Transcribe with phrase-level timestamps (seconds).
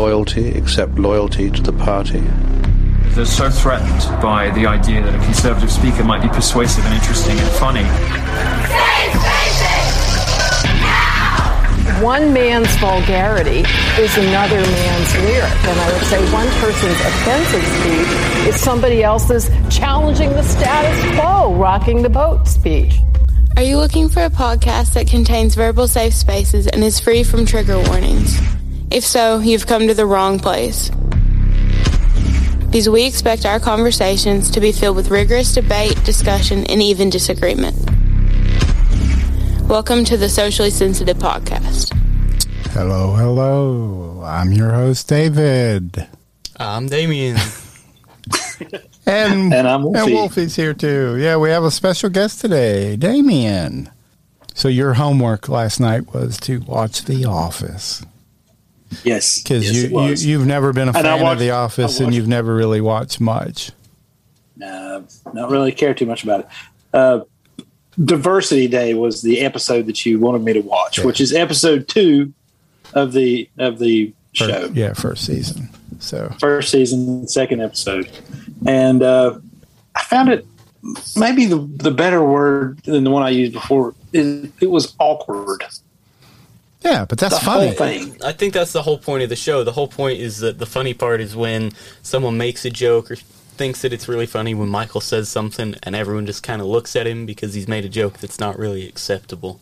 [0.00, 2.22] loyalty except loyalty to the party.
[3.14, 7.36] They're so threatened by the idea that a conservative speaker might be persuasive and interesting
[7.38, 7.84] and funny.
[12.02, 13.62] One man's vulgarity
[14.00, 15.52] is another man's lyric.
[15.68, 21.54] And I would say one person's offensive speech is somebody else's challenging the status quo,
[21.56, 22.94] rocking the boat speech.
[23.56, 27.44] Are you looking for a podcast that contains verbal safe spaces and is free from
[27.44, 28.40] trigger warnings?
[28.90, 30.90] If so, you've come to the wrong place.
[32.66, 37.76] Because we expect our conversations to be filled with rigorous debate, discussion, and even disagreement.
[39.68, 41.92] Welcome to the Socially Sensitive Podcast.
[42.72, 44.24] Hello, hello.
[44.24, 46.08] I'm your host, David.
[46.56, 47.36] I'm Damien.
[49.06, 49.98] And, And I'm Wolfie.
[50.00, 51.16] And Wolfie's here too.
[51.16, 53.88] Yeah, we have a special guest today, Damien.
[54.54, 58.04] So your homework last night was to watch The Office
[59.04, 62.00] Yes, because yes, you, you you've never been a And fan watched- of The Office
[62.00, 63.70] and you've never really watched much.
[64.56, 66.46] No, not really care too much about it.
[66.92, 67.20] Uh,
[68.04, 71.04] Diversity Day was the episode that you wanted me to watch, Yeah.
[71.06, 72.32] which is episode two
[72.94, 75.68] of the of the Fir- show, yeah, first season.
[75.98, 78.08] So first season, second episode,
[78.66, 79.38] and uh,
[79.94, 80.46] I found it
[81.16, 83.94] maybe the the better word than the one I used before.
[84.12, 85.64] Is it was awkward.
[86.82, 87.66] Yeah, but that's The funny.
[87.68, 88.16] whole thing.
[88.24, 89.64] I think that's the whole point of the show.
[89.64, 91.72] The whole point is that the funny part is when
[92.02, 95.94] someone makes a joke or thinks that it's really funny when Michael says something and
[95.94, 98.88] everyone just kind of looks at him because he's made a joke that's not really
[98.88, 99.60] acceptable.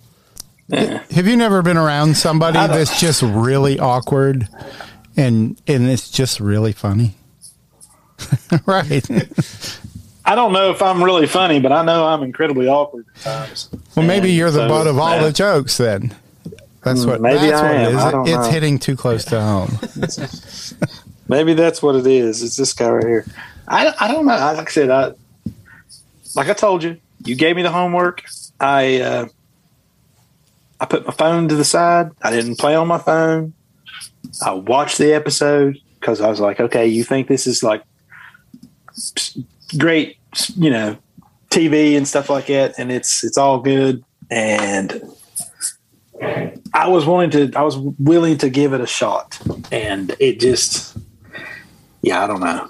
[0.71, 4.47] Have you never been around somebody that's just really awkward
[5.17, 7.17] and and it's just really funny?
[8.67, 9.05] right.
[10.25, 13.71] I don't know if I'm really funny, but I know I'm incredibly awkward at times.
[13.97, 15.23] Well, maybe And you're the so, butt of all yeah.
[15.25, 16.15] the jokes then.
[16.83, 17.95] That's what Maybe that's I what am.
[17.95, 17.97] is.
[17.97, 18.51] I don't it's know.
[18.51, 19.79] hitting too close to home.
[21.29, 22.43] Maybe that's what it is.
[22.43, 23.27] It's this guy right here.
[23.67, 24.33] I, I don't know.
[24.37, 25.13] Like I said, I
[26.35, 28.25] like I told you, you gave me the homework.
[28.61, 29.29] I uh,
[30.81, 32.11] I put my phone to the side.
[32.23, 33.53] I didn't play on my phone.
[34.45, 37.83] I watched the episode because I was like, okay, you think this is like
[39.77, 40.17] great,
[40.57, 40.97] you know,
[41.51, 44.05] TV and stuff like that, and it's it's all good.
[44.31, 45.03] And
[46.75, 49.39] I was willing to I was willing to give it a shot,
[49.73, 50.97] and it just
[52.03, 52.69] yeah, I don't know.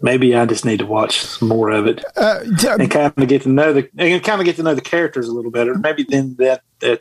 [0.00, 3.28] Maybe I just need to watch some more of it Uh, d- and kind of
[3.28, 5.74] get to know the and kind of get to know the characters a little better.
[5.76, 7.00] Maybe then that that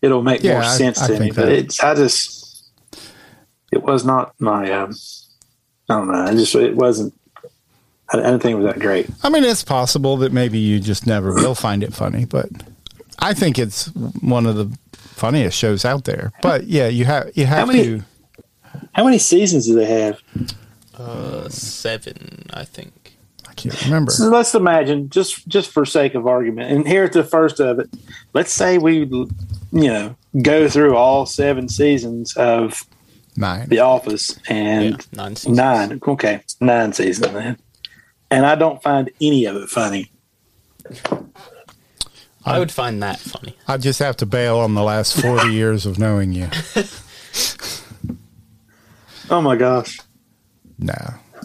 [0.00, 1.30] it'll make Yeah, more I- sense I to me.
[1.32, 2.70] But it's I just
[3.72, 4.92] it was not my um,
[5.88, 6.22] I don't know.
[6.24, 7.14] I just it wasn't.
[8.10, 9.08] I, I didn't think it was that great.
[9.22, 12.48] I mean, it's possible that maybe you just never will find it funny, but
[13.20, 13.86] I think it's
[14.20, 16.32] one of the funniest shows out there.
[16.42, 18.04] But yeah, you have you have many- to.
[18.92, 20.20] How many seasons do they have?
[20.96, 23.16] Uh, seven, I think.
[23.48, 24.10] I can't remember.
[24.12, 27.88] So let's imagine, just just for sake of argument, and here's the first of it.
[28.34, 29.28] Let's say we, you
[29.72, 32.84] know, go through all seven seasons of
[33.36, 33.68] Nine.
[33.68, 35.56] The Office, and Yeah, nine seasons.
[35.56, 36.00] nine.
[36.06, 37.56] Okay, nine seasons then,
[38.30, 40.10] and I don't find any of it funny.
[42.48, 43.54] I would find that funny.
[43.66, 46.48] I'd just have to bail on the last forty years of knowing you.
[49.30, 49.98] Oh my gosh.
[50.78, 50.94] No.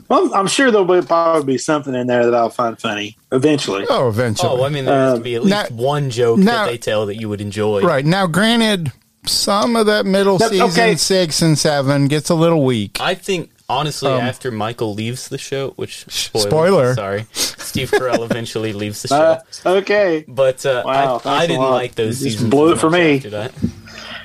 [0.08, 3.18] Well, I'm, I'm sure there'll be, probably be something in there that I'll find funny
[3.32, 3.86] eventually.
[3.90, 4.62] Oh, eventually.
[4.62, 6.78] Oh, I mean, there has to be at least now- one joke now- that they
[6.78, 7.82] tell that you would enjoy.
[7.82, 8.92] Right now, granted,
[9.26, 10.96] some of that middle That- season okay.
[10.96, 13.00] six and seven gets a little weak.
[13.02, 16.94] I think honestly, Um, after Michael leaves the show, which spoiler, Spoiler.
[16.96, 19.40] sorry, Steve Carell eventually leaves the show.
[19.66, 20.26] Uh, okay.
[20.28, 22.50] But uh, Wow, I, thanks I a didn't like those You just seasons.
[22.52, 23.18] blew it for me.
[23.20, 23.52] that.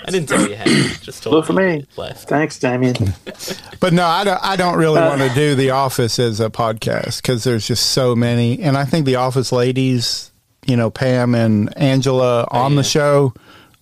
[0.06, 0.64] I didn't tell you how.
[1.02, 1.86] Just told Blew it for me.
[1.96, 2.28] Left.
[2.28, 2.96] Thanks, Damien.
[3.80, 4.40] But no, I don't.
[4.42, 7.90] I don't really Uh, want to do The Office as a podcast because there's just
[7.90, 10.32] so many, and I think The Office ladies,
[10.66, 12.88] you know, Pam and Angela on the yeah.
[12.88, 13.34] show,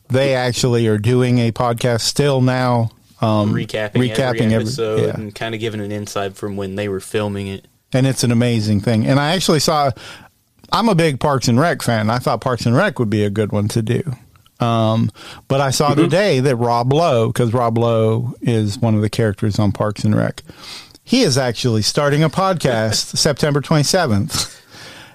[0.08, 2.90] they actually are doing a podcast still now.
[3.20, 5.14] Um, Recapping, recapping every every- episode yeah.
[5.14, 7.66] and kind of giving an insight from when they were filming it.
[7.92, 9.06] and it's an amazing thing.
[9.06, 9.90] And I actually saw.
[10.72, 12.10] I'm a big Parks and Rec fan.
[12.10, 14.02] I thought Parks and Rec would be a good one to do.
[14.58, 15.10] Um,
[15.48, 19.58] but I saw today that Rob Lowe, because Rob Lowe is one of the characters
[19.58, 20.42] on Parks and Rec,
[21.04, 24.60] he is actually starting a podcast September 27th,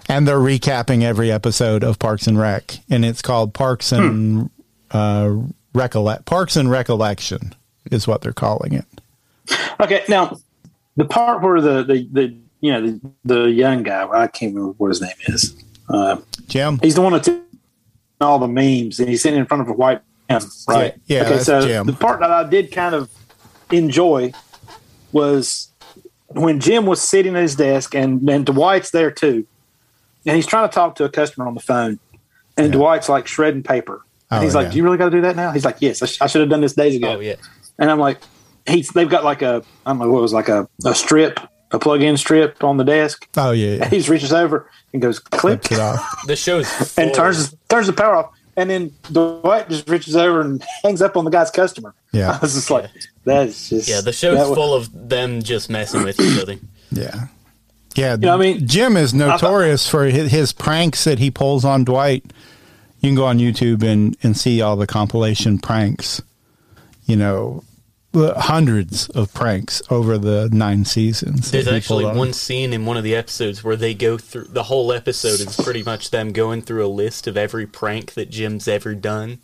[0.08, 4.50] and they're recapping every episode of Parks and Rec, and it's called Parks and
[4.92, 5.36] uh,
[5.74, 7.54] Recollect Parks and Recollection
[7.92, 8.86] is what they're calling it.
[9.80, 10.38] Okay, now
[10.98, 14.74] the part where the the, the you know the, the young guy, I can't remember
[14.78, 15.56] what his name is.
[15.90, 16.18] Uh,
[16.48, 17.30] Jim, he's the one that's
[18.20, 20.94] all the memes, and he's sitting in front of a white man, right?
[21.06, 21.88] Yeah, yeah, okay, that's so Jim.
[21.88, 23.10] the part that I did kind of
[23.72, 24.32] enjoy
[25.12, 25.70] was
[26.28, 29.46] when Jim was sitting at his desk and, and Dwight's there too.
[30.26, 32.00] And he's trying to talk to a customer on the phone.
[32.58, 34.06] And Dwight's like shredding paper.
[34.30, 34.72] And Oh, he's like, yeah.
[34.72, 35.52] Do you really got to do that now?
[35.52, 37.16] He's like, Yes, I, sh- I should have done this days ago.
[37.18, 37.36] Oh yeah.
[37.82, 38.22] And I'm like,
[38.66, 41.40] he's they've got like a I don't know what it was like a, a strip,
[41.72, 43.28] a plug-in strip on the desk.
[43.36, 43.84] Oh yeah, yeah.
[43.84, 46.24] And he just reaches over and goes click Flips it off.
[46.28, 48.34] The show's and turns turns the power off.
[48.58, 51.94] And then Dwight just reaches over and hangs up on the guy's customer.
[52.12, 52.32] Yeah.
[52.32, 52.90] I was just like,
[53.26, 56.56] that's just Yeah, the show's that was- full of them just messing with each other.
[56.92, 57.28] Yeah.
[57.96, 58.68] Yeah, know I mean?
[58.68, 62.24] Jim is notorious for his, his pranks that he pulls on Dwight.
[63.00, 66.22] You can go on YouTube and, and see all the compilation pranks.
[67.06, 67.71] You know, the
[68.14, 71.52] hundreds of pranks over the nine seasons.
[71.52, 72.18] There's actually pulled on.
[72.18, 75.56] one scene in one of the episodes where they go through the whole episode is
[75.64, 79.40] pretty much them going through a list of every prank that Jim's ever done.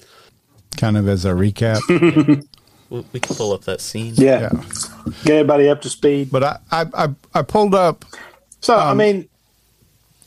[0.75, 1.79] kind of as a recap.
[2.89, 4.13] We, we can pull up that scene.
[4.15, 4.63] yeah, yeah.
[5.25, 6.29] get everybody up to speed.
[6.31, 8.05] But I, I, I, I pulled up
[8.61, 9.27] So I Um, mean,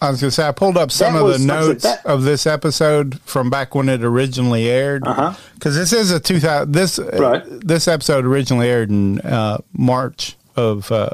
[0.02, 1.68] I was going to say I pulled up some That of the like I said,
[1.68, 5.06] notes that- of this episode from back when it originally aired.
[5.06, 5.34] Uh-huh.
[5.54, 7.42] Because this is a two thousand this uh, Right.
[7.46, 11.10] this episode originally aired in uh, March of uh,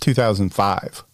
[0.00, 1.04] two thousand five.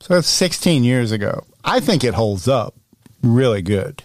[0.00, 1.44] So that's sixteen years ago.
[1.64, 2.74] I think it holds up
[3.22, 4.02] really good,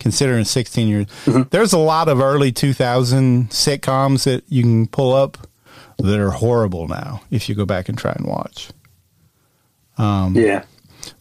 [0.00, 1.06] considering sixteen years.
[1.24, 1.42] Mm-hmm.
[1.50, 5.38] There's a lot of early two thousand sitcoms that you can pull up
[5.98, 8.70] that are horrible now if you go back and try and watch
[9.98, 10.64] yeah,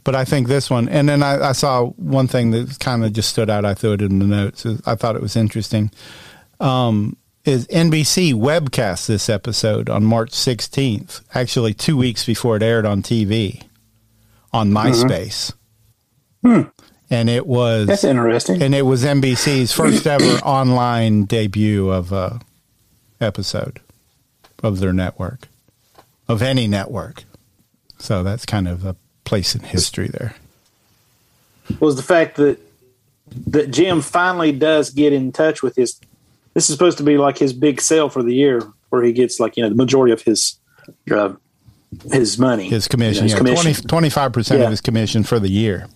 [0.03, 3.13] but I think this one, and then I, I saw one thing that kind of
[3.13, 3.65] just stood out.
[3.65, 4.65] I threw it in the notes.
[4.85, 5.91] I thought it was interesting.
[6.59, 12.85] Um, is NBC webcast this episode on March 16th, actually two weeks before it aired
[12.85, 13.61] on TV
[14.51, 15.53] on MySpace.
[16.41, 16.61] Hmm.
[17.09, 18.63] And it was that's interesting.
[18.63, 22.39] and it was NBC's first ever online debut of a
[23.21, 23.79] episode
[24.63, 25.47] of their network,
[26.27, 27.25] of any network.
[27.99, 30.35] So that's kind of a place in history there.
[31.79, 32.59] was the fact that
[33.47, 35.99] that Jim finally does get in touch with his.
[36.53, 39.39] This is supposed to be like his big sale for the year, where he gets
[39.39, 40.57] like you know the majority of his
[41.11, 41.33] uh,
[42.11, 43.87] his money, His commission, You know, yeah, his commission.
[43.87, 44.63] 25% Yeah.
[44.65, 45.87] of his commission for the year.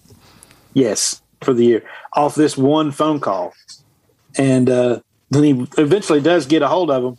[0.73, 1.83] Yes, for the year
[2.13, 3.53] off this one phone call,
[4.37, 4.99] and uh,
[5.29, 7.17] then he eventually does get a hold of him.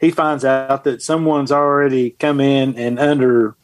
[0.00, 3.54] He finds out that someone's already come in and under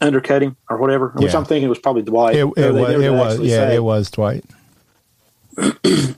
[0.00, 1.08] undercut him or whatever.
[1.16, 1.38] Which Yeah.
[1.38, 2.34] I'm thinking was probably Dwight.
[2.36, 3.74] It, it was, it was, yeah, say.
[3.76, 4.44] it was Dwight.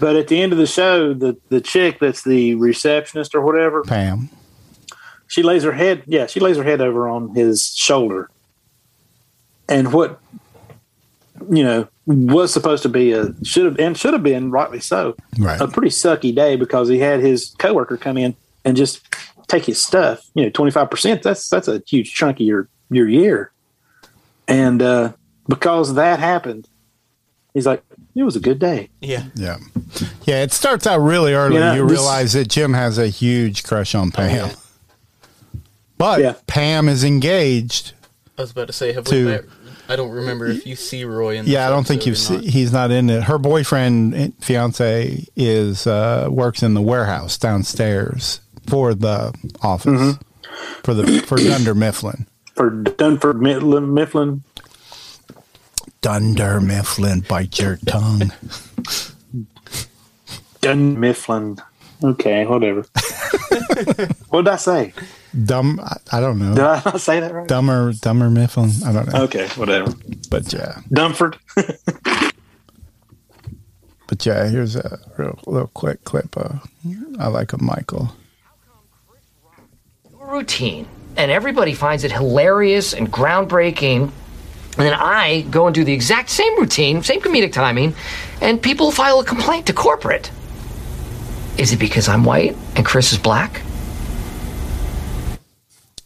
[0.00, 3.82] But at the end of the show, the the chick that's the receptionist or whatever,
[3.82, 4.28] Pam.
[5.26, 6.04] she lays her head.
[6.06, 8.30] Yeah, she lays her head over on his shoulder,
[9.68, 10.20] and what
[11.50, 15.16] you know was supposed to be a should have and should have been rightly so
[15.36, 15.60] Right.
[15.60, 19.00] a pretty sucky day because he had his coworker come in and just
[19.48, 20.20] take his stuff.
[20.34, 21.24] You know, twenty five percent.
[21.24, 23.50] That's that's a huge chunk of your your year,
[24.46, 25.12] and uh,
[25.48, 26.68] because that happened,
[27.54, 27.82] he's like,
[28.14, 28.88] it was a good day.
[29.00, 29.24] Yeah.
[29.34, 29.58] Yeah.
[30.24, 31.56] Yeah, it starts out really early.
[31.56, 34.30] Yeah, you this- realize that Jim has a huge crush on Pam.
[34.48, 34.52] yeah.
[35.96, 36.34] But Yeah.
[36.46, 37.92] Pam is engaged.
[38.36, 39.44] I was about to say, have To- we met?
[39.90, 41.46] I don't remember if you see Roy in.
[41.46, 42.42] Yeah, I don't think you've or seen.
[42.42, 43.22] He's not in it.
[43.22, 50.80] Her boyfriend, fiance, is uh, works in the warehouse downstairs for the office Mm-hmm.
[50.82, 52.26] for the for Dunder Mifflin.
[52.58, 54.42] For Dunford Mifflin, Mifflin
[56.00, 58.32] Dunder Mifflin, bite your tongue.
[60.60, 61.58] Dun Mifflin.
[62.02, 62.82] Okay, whatever.
[64.30, 64.92] what did I say?
[65.44, 65.78] Dumb.
[65.78, 66.56] I, I don't know.
[66.56, 67.46] Did I not say that right?
[67.46, 68.70] Dumber, dumber Mifflin.
[68.84, 69.22] I don't know.
[69.22, 69.94] Okay, whatever.
[70.28, 71.36] But yeah, Dunford.
[74.08, 74.48] but yeah.
[74.48, 76.36] Here's a real little quick clip.
[76.36, 76.58] Uh,
[77.20, 78.10] I like a Michael.
[80.20, 80.88] routine,
[81.18, 84.02] and everybody finds it hilarious and groundbreaking.
[84.02, 87.94] And then I go and do the exact same routine, same comedic timing,
[88.40, 90.30] and people file a complaint to corporate.
[91.58, 93.62] Is it because I'm white and Chris is black?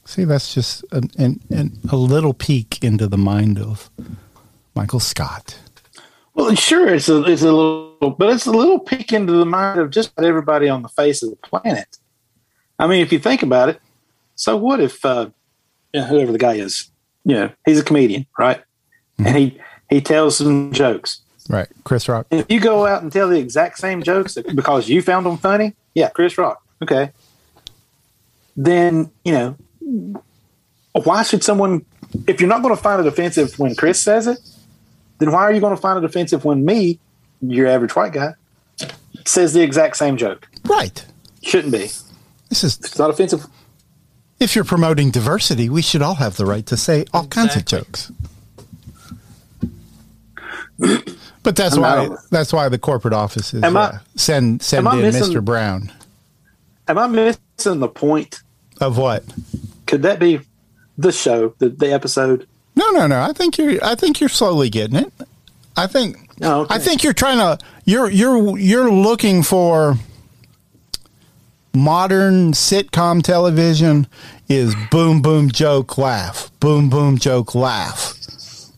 [0.07, 3.90] See, that's just an, an, an, a little peek into the mind of
[4.75, 5.59] Michael Scott.
[6.35, 9.78] well, sure, it's a it's a little, but it's a little peek into the mind
[9.78, 11.99] of just about everybody on the face of the planet.
[12.78, 13.81] I mean, if you think about it,
[14.35, 15.31] so what if uh,
[15.93, 16.91] you know, whoever the guy is,
[17.25, 18.62] you know, he's a comedian, right?
[19.19, 19.61] And he
[19.91, 21.21] he tells some jokes.
[21.49, 22.27] Right, Chris Rock.
[22.31, 25.75] If you go out and tell the exact same jokes because you found them funny,
[25.95, 27.11] yeah, Chris Rock, okay.
[28.57, 29.57] Then you know,
[30.93, 31.85] why should someone?
[32.27, 34.39] If you're not going to find it offensive when Chris says it,
[35.19, 36.99] then why are you going to find it offensive when me,
[37.41, 38.35] your average white guy,
[39.25, 40.49] says the exact same joke?
[40.65, 41.05] Right.
[41.43, 41.91] Shouldn't be.
[42.49, 43.47] This is It's not offensive.
[44.43, 47.65] If you're promoting diversity, we should all have the right to say all kinds of
[47.65, 48.11] jokes.
[51.43, 55.33] But that's why that's why the corporate offices Am I- uh, send send in missing-
[55.35, 55.45] Mr.
[55.45, 55.93] Brown.
[56.89, 58.43] Am I missing the point?
[58.81, 59.25] Of what?
[59.87, 60.41] Could that be
[60.99, 62.47] the show, the, the episode?
[62.75, 63.21] No, no, no.
[63.21, 63.85] I think you're.
[63.85, 65.13] I think you're slowly getting it.
[65.77, 66.17] I think.
[66.41, 66.75] Oh, okay.
[66.75, 67.65] I think you're trying to.
[67.85, 69.97] You're you're you're looking for
[71.75, 74.07] modern sitcom television
[74.49, 78.14] is boom boom joke laugh boom boom joke laugh.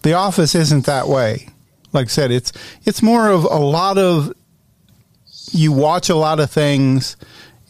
[0.03, 1.49] The Office isn't that way.
[1.93, 2.51] Like I said, it's
[2.87, 4.33] it's more of a lot of
[5.53, 7.17] you watch a lot of things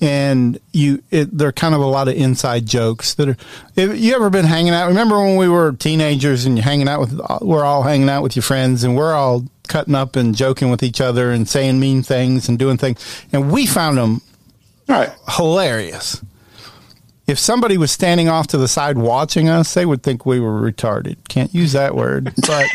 [0.01, 3.37] and you it, they're kind of a lot of inside jokes that are
[3.77, 7.01] if you ever been hanging out remember when we were teenagers and you're hanging out
[7.01, 10.71] with we're all hanging out with your friends and we're all cutting up and joking
[10.71, 14.21] with each other and saying mean things and doing things and we found them
[14.89, 15.11] right.
[15.29, 16.23] hilarious
[17.27, 20.61] if somebody was standing off to the side watching us they would think we were
[20.61, 22.67] retarded can't use that word but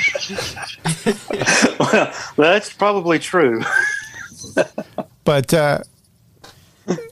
[1.80, 3.62] Well, that's probably true.
[5.24, 5.80] but uh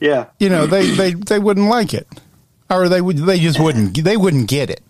[0.01, 0.25] Yeah.
[0.39, 2.08] you know they, they they wouldn't like it
[2.70, 4.82] or they would they just wouldn't they wouldn't get it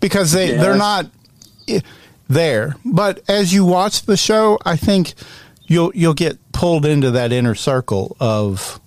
[0.00, 1.06] because they Yeah, they're not
[2.28, 5.14] there but as you watch the show i think
[5.66, 8.80] you'll you'll get pulled into that inner circle of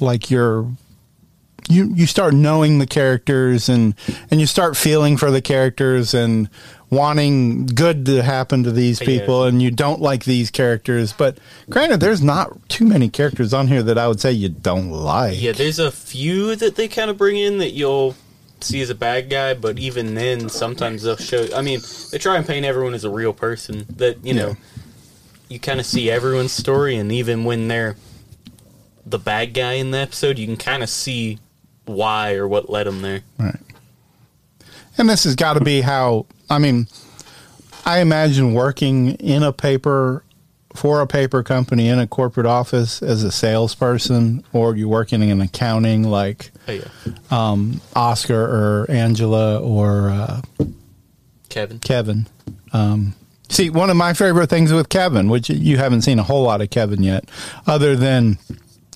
[0.00, 0.68] like you're
[1.68, 3.94] you you start knowing the characters and
[4.30, 6.48] and you start feeling for the characters and
[6.90, 9.06] wanting good to happen to these Yeah.
[9.06, 11.36] people and you don't like these characters but
[11.68, 15.40] granted there's not too many characters on here that I would say you don't like
[15.40, 18.14] Yeah, there's a few that they kind of bring in that you'll
[18.60, 21.46] see as a bad guy, but even then, sometimes they'll show.
[21.54, 21.78] I mean,
[22.10, 23.86] they try and paint everyone as a real person.
[23.98, 24.56] That you know,
[25.48, 27.94] you kind of see everyone's story, and even when they're
[29.10, 31.38] the bad guy in the episode, you can kind of see
[31.86, 33.22] why or what led him there.
[33.38, 33.56] Right.
[34.96, 36.88] And this has got to be how, I mean,
[37.86, 40.24] I imagine working in a paper,
[40.74, 45.30] for a paper company in a corporate office as a salesperson, or you're working in
[45.30, 46.84] an accounting like Oh yeah,
[47.30, 50.42] um, Oscar or Angela or uh,
[51.48, 51.78] Kevin.
[51.78, 52.26] Kevin.
[52.74, 53.14] Um,
[53.48, 56.60] see, one of my favorite things with Kevin, which you haven't seen a whole lot
[56.60, 57.26] of Kevin yet,
[57.66, 58.36] other than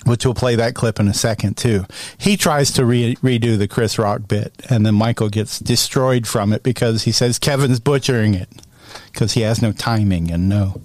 [0.04, 1.84] which we'll play that clip in a second too.
[2.18, 6.52] He tries to re- redo the Chris Rock bit, and then Michael gets destroyed from
[6.52, 8.48] it because he says Kevin's butchering it
[9.12, 10.80] because he has no timing and no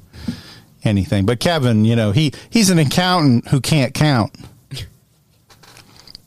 [0.84, 1.26] anything.
[1.26, 4.34] But Kevin, you know, he he's an accountant who can't count.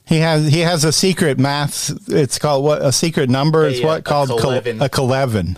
[0.07, 1.93] He has he has a secret math.
[2.09, 3.69] It's called what a secret number.
[3.69, 5.57] It's Yeah, what a called col- a Keleven.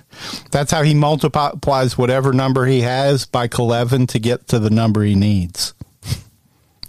[0.51, 5.03] That's how he multiplies whatever number he has by Keleven to get to the number
[5.05, 5.73] he needs.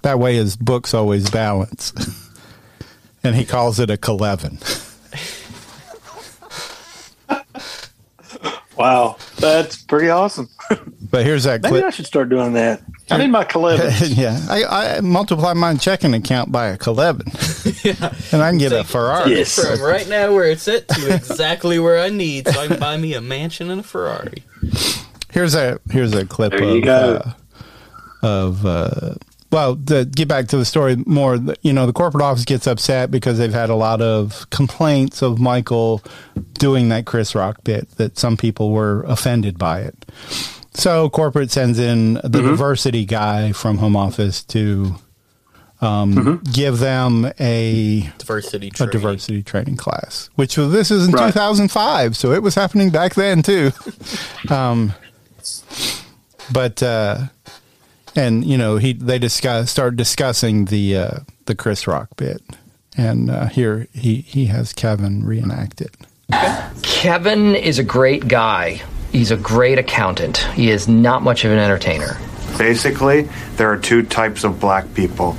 [0.03, 1.91] That way, his books always balance.
[3.23, 4.59] and he calls it a Keleven.
[8.75, 9.17] Wow.
[9.37, 10.49] That's pretty awesome.
[11.11, 12.81] But here's that Maybe I should start doing that.
[13.11, 13.79] I need my Caleb.
[14.01, 17.27] yeah, I, I multiply my checking account by a Keleven,
[18.33, 19.35] and I can get a Take- Ferrari.
[19.35, 19.53] Yes.
[19.63, 22.97] From right now where it's at to exactly where I need, so I can buy
[22.97, 24.43] me a mansion and a Ferrari.
[25.31, 27.21] Here's a here's a clip There of you go.
[28.23, 29.13] Uh, of uh,
[29.53, 33.11] well, to get back to the story more, you know, the corporate office gets upset
[33.11, 36.01] because they've had a lot of complaints of Michael
[36.53, 39.95] doing that Chris Rock bit that some people were offended by it.
[40.73, 44.95] So corporate sends in the diversity guy from home office to
[45.81, 48.67] um, give them a Diversity.
[48.69, 48.91] a Training.
[48.91, 51.27] diversity training class, which was, this is in Right.
[51.31, 53.71] 2005, so it was happening back then too.
[54.49, 54.93] um,
[56.51, 57.25] but uh,
[58.15, 62.41] and you know he they discuss start discussing the uh, the Chris Rock bit,
[62.97, 65.95] and uh, here he he has Kevin reenact it.
[66.81, 68.81] Kevin is a great guy.
[69.11, 70.37] He's a great accountant.
[70.55, 72.17] He is not much of an entertainer.
[72.57, 75.35] Basically, there are two types of black people.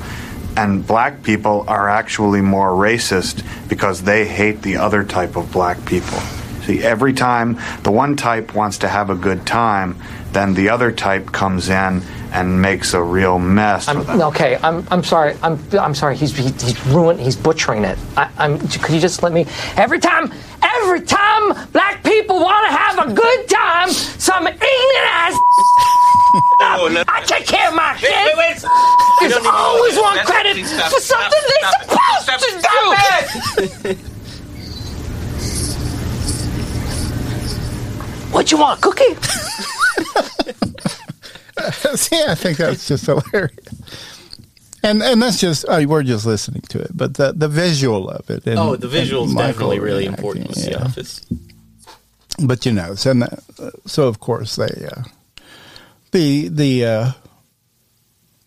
[0.57, 5.85] And black people are actually more racist because they hate the other type of black
[5.85, 6.21] people.
[6.65, 10.01] See, every time the one type wants to have a good time,
[10.33, 12.03] then the other type comes in
[12.35, 15.37] and makes a real mess I'm, with okay, I'm, I'm sorry.
[15.43, 16.17] I'm, I'm sorry.
[16.17, 17.21] He's, he, he's ruined.
[17.21, 17.97] He's butchering it.
[18.17, 18.59] I, I'm.
[18.59, 19.47] Could you just let me?
[19.77, 25.35] Every time, every time black people want to have a good time, some ignorant ass.
[26.61, 28.67] I take care of my kids.
[29.21, 31.71] There's always one credit for something they're
[32.21, 32.63] supposed
[33.85, 34.11] to do.
[38.35, 39.05] What you want, cookie?
[41.97, 43.51] See, I think that's just hilarious.
[44.83, 48.29] and and that's just uh, we're just listening to it, but the the visual of
[48.31, 48.47] it.
[48.47, 50.85] And, oh, the visual is definitely really reacting, important with The yeah.
[50.85, 51.21] Office.
[52.45, 53.41] But you know, so, and that,
[53.87, 55.03] so of course they uh,
[56.11, 57.13] the the uh,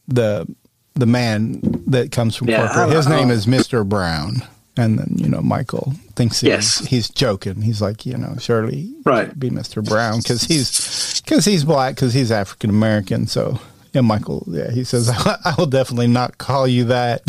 [0.07, 0.47] the
[0.95, 2.95] the man that comes from Yeah, corporate.
[2.95, 4.41] His name is Mister Brown,
[4.75, 6.79] and then you know Michael thinks he's, Yes.
[6.85, 7.61] he's joking.
[7.61, 9.37] He's like, you know, surely Right.
[9.39, 10.67] be Mister Brown because he's
[11.27, 13.27] because he's black because he's African American.
[13.27, 13.59] So
[13.93, 15.09] yeah, Michael, yeah, he says
[15.45, 17.21] I will definitely not call you that.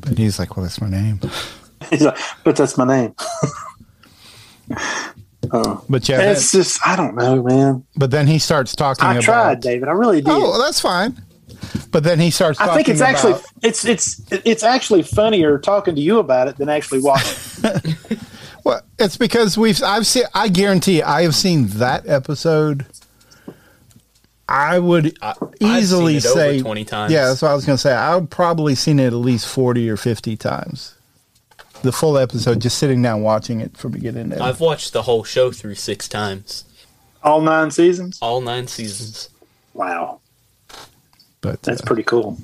[0.00, 1.20] But he's like, well, that's my name.
[1.90, 3.14] He's like, but that's my name.
[5.50, 5.84] Oh.
[5.88, 7.84] But yeah, it's then- just I don't know, man.
[7.96, 9.04] but then he starts talking.
[9.04, 9.88] I about, tried, David.
[9.88, 10.30] I really did.
[10.30, 11.20] Oh, that's fine.
[11.90, 12.60] But then he starts.
[12.60, 16.68] I think it's actually it's it's it's actually funnier talking to you about it than
[16.68, 17.64] actually watching.
[18.64, 22.86] Well, it's because we've I've seen I guarantee you, I have seen that episode.
[24.48, 25.16] I would
[25.60, 27.12] easily seen it over say 20 times.
[27.12, 27.92] Yeah, that's what I was going to say.
[27.94, 30.94] I've probably seen it at least forty or fifty times.
[31.82, 34.44] The full episode, just sitting down watching it from beginning to end.
[34.44, 36.64] I've watched the whole show through six times,
[37.24, 38.18] All nine seasons.
[38.22, 39.30] all nine seasons.
[39.74, 40.20] Wow,
[41.40, 42.36] But that's uh, pretty cool.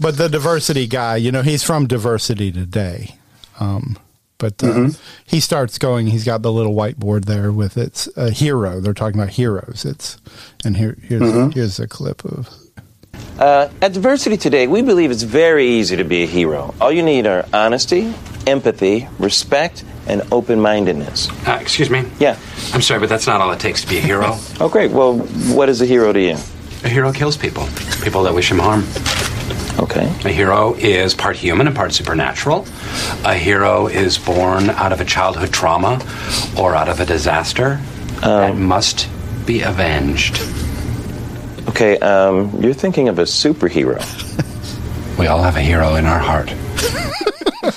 [0.00, 3.16] but the diversity guy, you know, he's from Diversity Today.
[3.60, 3.96] Um,
[4.40, 5.02] but uh, Mm-hmm.
[5.26, 6.08] he starts going.
[6.08, 8.80] He's got the little whiteboard there with it's a hero.
[8.80, 9.84] They're talking about heroes.
[9.84, 10.18] It's
[10.64, 11.50] and here here's Mm-hmm.
[11.50, 12.48] here's a clip of
[13.38, 16.74] Uh, at Diversity Today, we believe it's very easy to be a hero.
[16.80, 18.12] All you need are honesty,
[18.46, 21.28] empathy, respect, and open mindedness.
[21.46, 22.04] Uh, excuse me?
[22.18, 22.36] Yeah.
[22.74, 24.36] I'm sorry, but that's not all it takes to be a hero.
[24.60, 24.90] Oh, great.
[24.90, 25.18] Well,
[25.56, 26.36] what is a hero to you?
[26.82, 27.66] a hero kills people,
[28.02, 28.82] people that wish him harm.
[29.80, 30.06] Okay.
[30.24, 32.66] A hero is part human and part supernatural.
[33.24, 36.04] A hero is born out of a childhood trauma
[36.58, 37.80] or out of a disaster
[38.20, 39.08] that must
[39.46, 40.40] be avenged.
[41.68, 44.00] Okay, um, you're thinking of a superhero.
[45.18, 46.48] We all have a hero in our heart.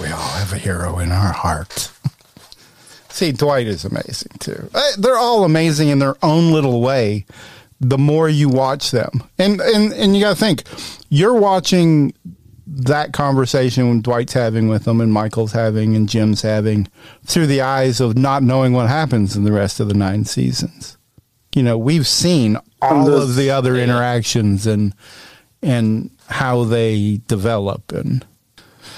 [0.00, 1.90] We all have a hero in our heart.
[3.10, 4.68] See, Dwight is amazing too.
[4.98, 7.24] They're all amazing in their own little way.
[7.84, 10.62] The more you watch them, and and and you got to think,
[11.08, 12.14] you're watching
[12.64, 16.88] that conversation when Dwight's having with them, and Michael's having, and Jim's having,
[17.26, 20.96] through the eyes of not knowing what happens in the rest of the nine seasons.
[21.56, 24.94] You know, we've seen all the- of the other interactions and
[25.60, 28.24] and how they develop and.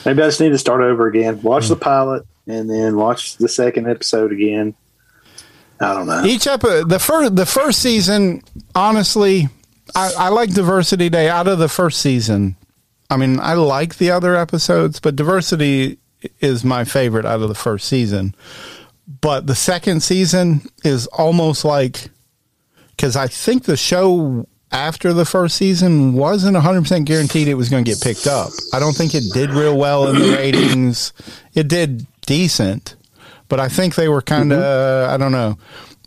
[0.07, 1.41] Maybe I just need to start over again.
[1.41, 1.71] Watch hmm.
[1.71, 4.75] the pilot and then watch the second episode again.
[5.85, 6.25] I don't know.
[6.25, 8.43] Each episode, the first the first season,
[8.75, 9.49] honestly,
[9.95, 11.29] I, I like Diversity Day.
[11.29, 12.57] Out of the first season,
[13.11, 15.99] I mean, I like the other episodes, but Diversity
[16.41, 18.35] is my favorite out of the first season.
[19.21, 22.09] But the second season is almost like
[22.97, 27.85] because I think the show after the first season wasn't 100% guaranteed it was going
[27.85, 28.51] to get picked up.
[28.73, 31.13] I don't think it did real well in the ratings.
[31.55, 32.97] It did decent,
[33.49, 35.59] but I think they were kind of, I don't know.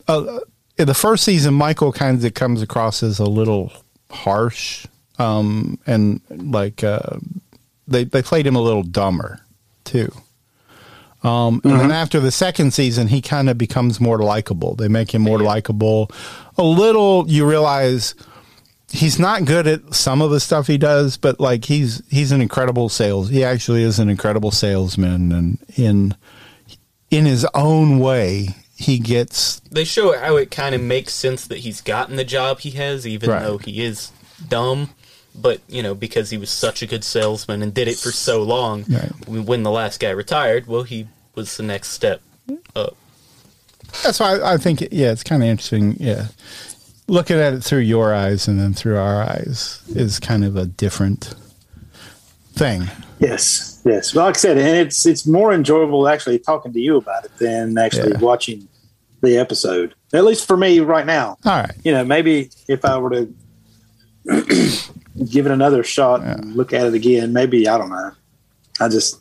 [0.08, 0.40] Uh,
[0.78, 3.72] in the first season, Michael kind of comes across as a little
[4.12, 4.88] harsh
[5.20, 7.18] um, and like uh,
[7.88, 9.42] they, they played him a little dumber
[9.84, 10.12] too.
[11.24, 14.76] Um, And then after the second season, he kind of becomes more likable.
[14.76, 16.12] They make him more likable.
[16.58, 18.14] A little, you realize
[18.92, 22.40] he's not good at some of the stuff he does, but like he's he's an
[22.40, 23.30] incredible sales.
[23.30, 26.16] He actually is an incredible salesman, and in
[27.12, 31.60] in his own way, he gets They show how it kind of makes sense that
[31.60, 33.42] he's gotten the job he has, even Right.
[33.44, 34.12] though he is
[34.48, 34.90] dumb.
[35.40, 38.42] But you know, because he was such a good salesman and did it for so
[38.44, 39.28] long, Right.
[39.28, 42.22] when the last guy retired, well, he was the next step
[42.76, 42.96] up.
[44.04, 45.96] That's why I, I think, yeah, it's kind of interesting.
[46.00, 46.28] Yeah.
[47.08, 50.66] Looking at it through your eyes and then through our eyes is kind of a
[50.66, 51.34] different
[52.54, 52.90] thing.
[53.20, 54.14] Yes, yes.
[54.14, 57.32] Well, like I said, and it's it's more enjoyable actually talking to you about it
[57.38, 58.20] than actually Yeah.
[58.20, 58.68] watching
[59.22, 59.96] the episode.
[60.14, 61.38] At least for me right now.
[61.46, 61.74] All right.
[61.84, 63.34] You know, maybe if I were to
[65.30, 68.12] give it another shot and look at it again, maybe I don't know.
[68.80, 69.20] I just,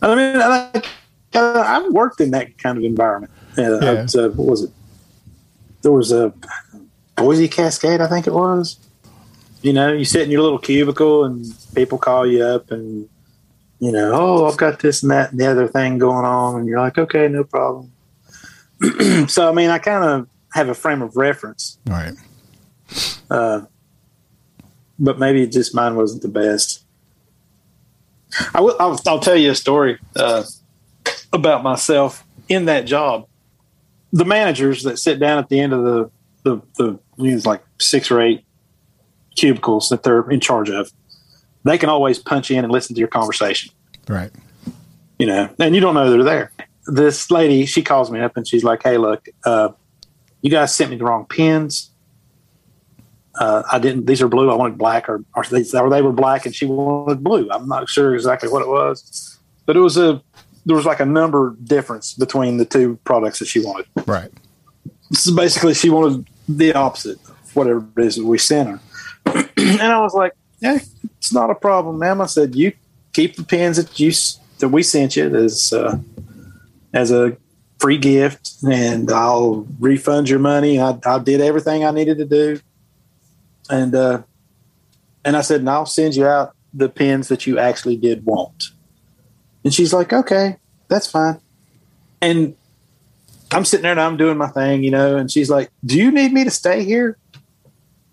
[0.00, 0.82] I mean, I,
[1.34, 3.32] I've worked in that kind of environment.
[3.58, 4.06] Uh, Yeah.
[4.14, 4.70] I uh, what was it?
[5.82, 6.32] There was a
[7.16, 8.76] Boise Cascade, I think it was.
[9.62, 13.08] You know, you sit in your little cubicle and people call you up and,
[13.80, 16.60] you know, oh, I've got this and that and the other thing going on.
[16.60, 17.92] And you're like, okay, no problem.
[19.28, 22.14] so, I mean, I kind of have a frame of reference, All right.
[23.30, 23.62] uh,
[24.98, 26.84] but maybe just mine wasn't the best.
[28.54, 30.44] I will, I'll, I'll tell you a story uh,
[31.32, 33.26] about myself in that job.
[34.12, 36.10] The managers that sit down at the end of the,
[36.42, 38.45] the, the, it was like six or eight
[39.36, 40.90] cubicles that they're in charge of,
[41.64, 43.72] they can always punch in and listen to your conversation.
[44.08, 44.30] Right.
[45.18, 46.52] You know, and you don't know they're there.
[46.86, 49.70] This lady, she calls me up and she's like, "Hey, look, uh,
[50.42, 51.90] you guys sent me the wrong pins.
[53.38, 54.06] Uh, I didn't.
[54.06, 54.50] These are blue.
[54.50, 57.48] I wanted black, or or they, or they were black, and she wanted blue.
[57.50, 60.22] I'm not sure exactly what it was, but it was a
[60.64, 63.86] there was like a number difference between the two products that she wanted.
[64.06, 64.30] Right.
[65.12, 68.80] So basically, she wanted the opposite of whatever it is that we sent her.
[69.80, 70.78] and I was like, "Yeah,
[71.18, 72.72] it's not a problem, ma'am." I said, "You
[73.12, 74.12] keep the pins that you
[74.58, 75.98] that we sent you as uh,
[76.92, 77.36] as a
[77.78, 80.80] free gift, and I'll refund your money.
[80.80, 82.60] I, I did everything I needed to do,
[83.68, 84.22] and uh,
[85.24, 88.70] and I said, and I'll send you out the pins that you actually did want."
[89.64, 90.56] And she's like, "Okay,
[90.88, 91.40] that's fine."
[92.22, 92.56] And
[93.50, 96.10] I'm sitting there and I'm doing my thing, you know, and she's like, Do you
[96.10, 97.16] need me to stay here?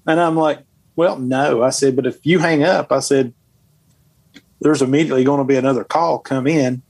[0.06, 0.60] And I'm like,
[0.96, 1.64] Well, no.
[1.64, 3.34] I said, But if you hang up, I said,
[4.62, 6.82] there's immediately going to be another call come in,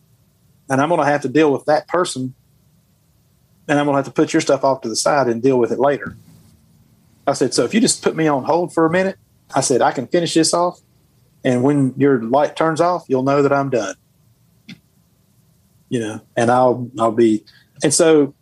[0.70, 2.36] and I'm going to have to deal with that person,
[3.68, 5.58] and I'm going to have to put your stuff off to the side and deal
[5.58, 6.16] with it later.
[7.26, 9.18] I said, So if you just put me on hold for a minute,
[9.56, 10.82] I said, I can finish this off,
[11.44, 13.96] and when your light turns off, you'll know that I'm done.
[15.90, 17.44] You know, and I'll I'll be
[17.84, 18.34] and so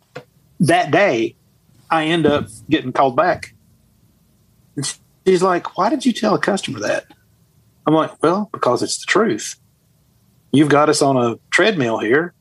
[0.60, 1.34] that day,
[1.90, 3.54] I end up getting called back.
[5.26, 7.06] She's like, Why did you tell a customer that?
[7.86, 9.56] I'm like, Well, because it's the truth.
[10.52, 12.34] You've got us on a treadmill here.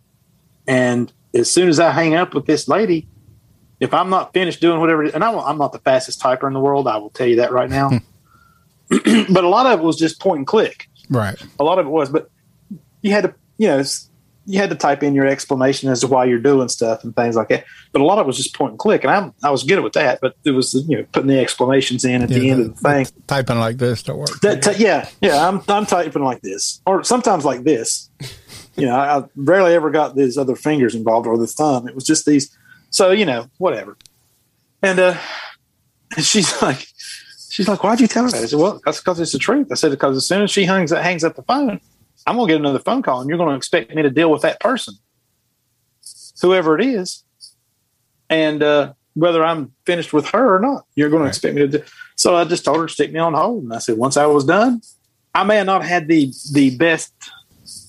[0.67, 3.07] And as soon as I hang up with this lady,
[3.79, 6.59] if I'm not finished doing whatever, and I, I'm not the fastest typer in the
[6.59, 7.89] world, I will tell you that right now.
[7.89, 9.23] Hmm.
[9.33, 10.89] but a lot of it was just point and click.
[11.09, 11.41] Right.
[11.59, 12.29] A lot of it was, but
[13.01, 13.83] you had to, you know,
[14.51, 17.35] you had to type in your explanation as to why you're doing stuff and things
[17.35, 17.63] like that.
[17.93, 19.81] But a lot of it was just point and click, and I'm, I was good
[19.81, 20.19] with that.
[20.21, 22.81] But it was, you know, putting the explanations in at the Yeah, end of the
[22.81, 23.07] thing.
[23.27, 24.29] Typing like this to work.
[24.41, 25.47] That t- yeah, yeah.
[25.47, 28.09] I'm I'm typing like this, or sometimes like this.
[28.75, 31.87] You know, I, I rarely ever got these other fingers involved or the thumb.
[31.87, 32.55] It was just these.
[32.89, 33.97] So you know, whatever.
[34.81, 35.17] And uh,
[36.15, 36.85] and she's like,
[37.49, 38.43] she's like, why'd you tell her that?
[38.43, 39.67] I said, well, that's because it's the truth.
[39.71, 41.79] I said because as soon as she hangs hangs up the phone,
[42.27, 44.60] I'm gonna get another phone call, and you're gonna expect me to deal with that
[44.60, 44.95] person,
[46.41, 47.23] whoever it is,
[48.29, 51.84] and uh, whether I'm finished with her or not, you're gonna expect me to do.
[52.15, 54.25] So I just told her to stick me on hold, and I said once I
[54.27, 54.81] was done,
[55.34, 57.13] I may have not had the the best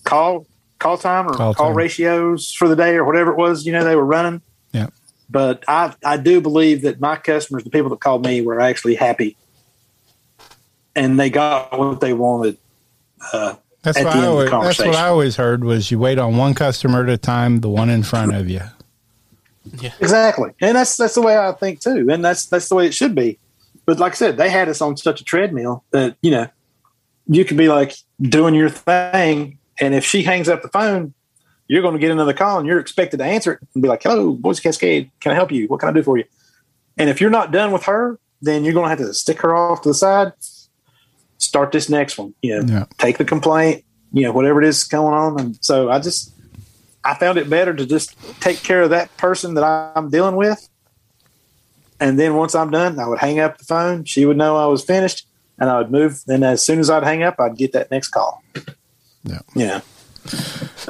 [0.04, 0.46] call
[0.78, 1.76] call time or Call call, time.
[1.76, 4.42] ratios for the day or whatever it was, you know, they were running.
[4.72, 4.88] Yeah.
[5.28, 8.94] But I I do believe that my customers, the people that called me, were actually
[8.94, 9.36] happy,
[10.96, 12.58] and they got what they wanted.
[13.32, 15.64] Uh, That's at what, the I end of the always, that's what I always heard
[15.64, 18.62] was you wait on one customer at a time, the one in front of you.
[20.00, 22.94] Exactly, and that's that's the way I think too, and that's that's the way it
[22.94, 23.38] should be.
[23.84, 26.48] But like I said, they had us on such a treadmill that you know
[27.26, 31.14] you could be like doing your thing, and if she hangs up the phone,
[31.68, 34.02] you're going to get another call, and you're expected to answer it and be like,
[34.02, 35.66] "Hello, Boise Cascade, can I help you?
[35.68, 36.24] What can I do for you?"
[36.96, 39.56] And if you're not done with her, then you're going to have to stick her
[39.56, 40.32] off to the side.
[41.42, 42.34] Start this next one.
[42.42, 42.84] You know, Yeah.
[42.98, 43.84] take the complaint.
[44.12, 46.32] You know, whatever it is going on, and so I just
[47.02, 50.68] I found it better to just take care of that person that I'm dealing with.
[51.98, 54.04] And then once I'm done, I would hang up the phone.
[54.04, 55.26] She would know I was finished
[55.58, 56.22] and I would move.
[56.26, 58.42] Then as soon as I'd hang up, I'd get that next call.
[59.24, 59.38] Yeah.
[59.54, 59.80] Yeah.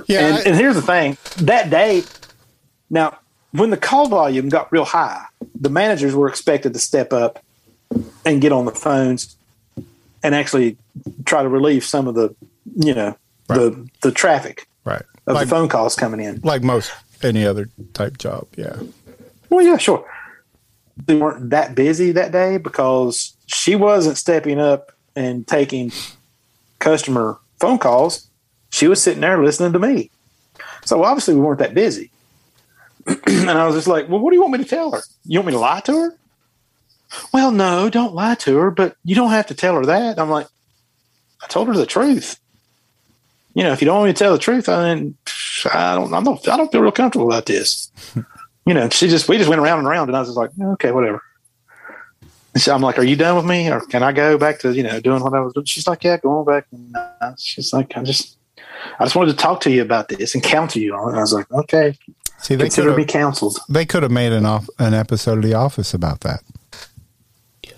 [0.06, 0.20] Yeah.
[0.26, 2.02] And, I- and here's the thing that day,
[2.90, 3.18] now,
[3.52, 7.38] when the call volume got real high, the managers were expected to step up
[8.24, 9.36] and get on the phones
[10.22, 10.76] and actually
[11.24, 12.34] try to relieve some of the,
[12.76, 13.16] you know,
[13.48, 15.02] the, the traffic right.
[15.26, 16.40] of Like, the phone calls coming in.
[16.42, 18.46] like most any other type job.
[18.56, 18.76] Yeah.
[19.50, 20.08] Well, yeah, sure.
[21.06, 25.92] They weren't that busy that day because she wasn't stepping up and taking
[26.78, 28.28] customer phone calls.
[28.70, 30.10] She was sitting there listening to me.
[30.84, 32.10] So obviously we weren't that busy.
[33.06, 35.02] and I was just like, well, what do you want me to tell her?
[35.24, 36.16] You want me to lie to her?
[37.32, 40.18] Well, no, don't lie to her, but you don't have to tell her that.
[40.18, 40.46] I'm like,
[41.42, 42.38] I told her the truth.
[43.54, 45.16] You know, if you don't want me to tell the truth, I mean,
[45.72, 47.90] I don't, I don't, I don't feel real comfortable about this
[48.66, 50.50] you know, she just we just went around and around, and I was just like,
[50.60, 51.22] okay, whatever.
[52.56, 54.82] So I'm like, are you done with me, or can I go back to you
[54.82, 55.66] know doing what I was doing?
[55.66, 56.66] She's like, yeah, go on back.
[56.70, 58.36] And uh, she's like, I just,
[59.00, 61.10] I just wanted to talk to you about this and counsel you on it.
[61.10, 61.98] And I was like, okay,
[62.38, 63.58] See, they could have counseled.
[63.68, 66.42] they could have made an off an episode of The Office about that.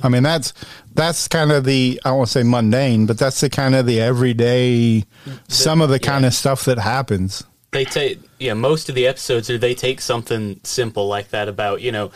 [0.02, 0.52] I mean, that's
[0.94, 5.04] that's kind of the I won't say mundane, but that's the kind of the everyday,
[5.48, 7.44] some of the kind of stuff that happens.
[7.72, 11.80] they take yeah most of the episodes are they take something simple like that about
[11.80, 12.08] you know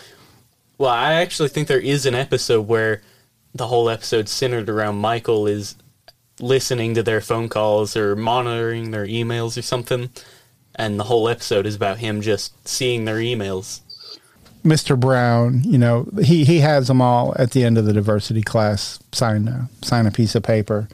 [0.78, 3.02] well i actually think there is an episode where
[3.54, 5.74] the whole episode centered around Michael is
[6.40, 10.10] listening to their phone calls or monitoring their emails or something,
[10.76, 13.80] and the whole episode is about him just seeing their emails.
[14.64, 14.98] Mr.
[14.98, 18.98] Brown, you know, he, he has them all at the end of the diversity class
[19.12, 20.88] sign a, sign a piece of paper.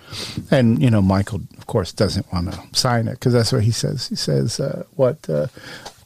[0.50, 3.70] And, you know, Michael, of course, doesn't want to sign it because that's what he
[3.70, 4.08] says.
[4.08, 5.48] He says, uh, what, uh,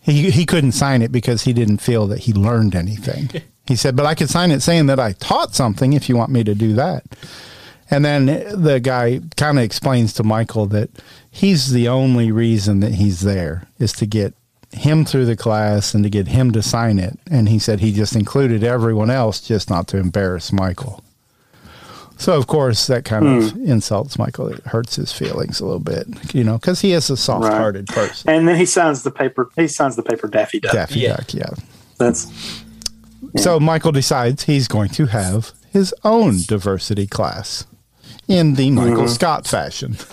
[0.00, 3.42] he, he couldn't sign it because he didn't feel that he learned anything.
[3.66, 6.30] he said, but I could sign it saying that I taught something if you want
[6.30, 7.04] me to do that.
[7.90, 10.90] And then the guy kind of explains to Michael that
[11.30, 14.34] he's the only reason that he's there is to get
[14.72, 17.18] him through the class and to get him to sign it.
[17.31, 21.02] And he said he just included everyone else just not to embarrass Michael.
[22.18, 23.64] So of course that kind of Hmm.
[23.70, 24.48] insults Michael.
[24.48, 28.28] It hurts his feelings a little bit, you know, because he is a soft-hearted person.
[28.28, 29.48] And then he signs the paper.
[29.57, 30.72] He signs the paper Daffy Duck.
[30.72, 31.50] Daffy Duck, yeah.
[31.98, 32.26] That's
[33.37, 37.64] So Michael decides he's going to have his own diversity class
[38.26, 39.09] in the Michael Mhm.
[39.11, 39.96] Scott fashion.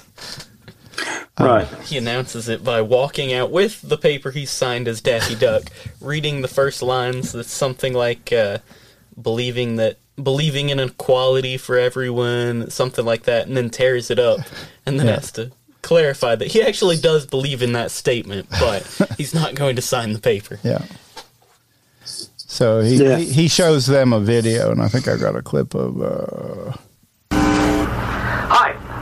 [1.40, 1.68] right.
[1.84, 5.64] He announces it by walking out with the paper he signed as Daffy Duck,
[6.02, 8.60] reading the first lines that's something like uh,
[9.22, 14.40] believing that believing in equality for everyone, something like that, and then tears it up
[14.86, 15.16] and then Yeah.
[15.16, 18.84] has to clarify that he actually does believe in that statement, but
[19.18, 20.60] he's not going to sign the paper.
[20.64, 20.84] Yeah.
[22.04, 23.18] So he, Yeah.
[23.18, 26.02] he he shows them a video, and I think I got a clip of.
[26.02, 26.80] Uh, Hi,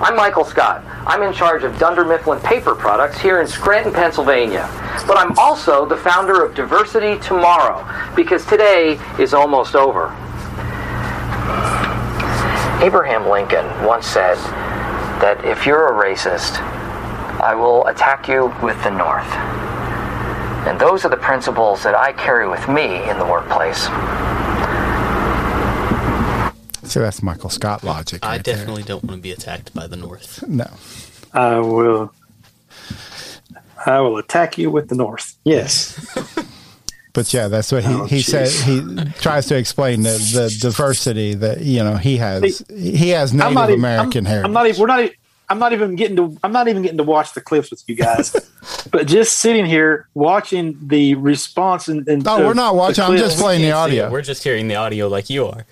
[0.03, 0.83] I'm Michael Scott.
[1.07, 4.67] I'm in charge of Dunder Mifflin Paper Products here in Scranton, Pennsylvania.
[5.07, 10.07] But I'm also the founder of Diversity Tomorrow because today is almost over.
[12.83, 14.35] Abraham Lincoln once said
[15.21, 16.59] that if you're a racist,
[17.39, 19.31] I will attack you with the North.
[20.67, 23.87] And those are the principles that I carry with me in the workplace.
[26.93, 28.23] So that's Michael Scott logic.
[28.23, 28.55] I right there.
[28.55, 30.47] definitely don't want to be attacked by the North.
[30.47, 30.69] No.
[31.33, 32.13] I will.
[33.83, 35.35] I will attack you with the North.
[35.43, 35.99] Yes.
[37.13, 38.49] But yeah, that's what he, Oh, he said.
[38.49, 38.81] He
[39.21, 42.65] tries to explain the, the diversity that you know he has.
[42.75, 44.43] He has I'm Native not even- American I'm, hair.
[44.43, 44.81] I'm not even.
[44.81, 44.99] We're not.
[45.01, 45.15] Even,
[45.47, 46.35] I'm not even getting to.
[46.43, 48.35] I'm not even getting to watch the clips with you guys.
[48.91, 52.07] but just sitting here watching the response and.
[52.07, 54.09] and Oh, we're not watching, I'm just playing the audio.
[54.09, 55.67] We're just hearing the audio like you are.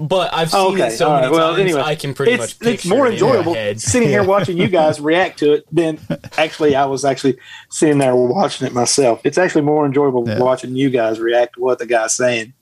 [0.00, 0.86] But I've seen Oh, okay.
[0.88, 1.32] it so all many right.
[1.32, 3.54] Well, times, anyway, I can pretty it's, much It's picture more it in my enjoyable
[3.54, 3.80] head.
[3.80, 5.98] sitting here watching you guys react to it than
[6.36, 7.36] actually I was actually
[7.68, 9.20] sitting there watching it myself.
[9.24, 12.52] It's actually more enjoyable watching you guys react to what the guy's saying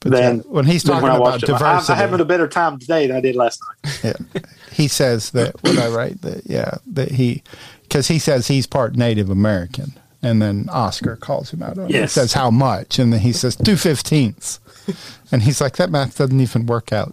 [0.00, 1.50] than when he's talking I about watched it.
[1.50, 1.92] I- diversity.
[1.92, 4.00] I'm having a better time today than I did last night.
[4.04, 4.40] yeah.
[4.72, 7.42] He says that what I write that yeah that he
[7.82, 12.00] because he says he's part Native American, and then Oscar calls him out on it.
[12.00, 14.60] He says how much, and then he says two fifteenths,
[15.32, 17.12] and he's like that math doesn't even work out.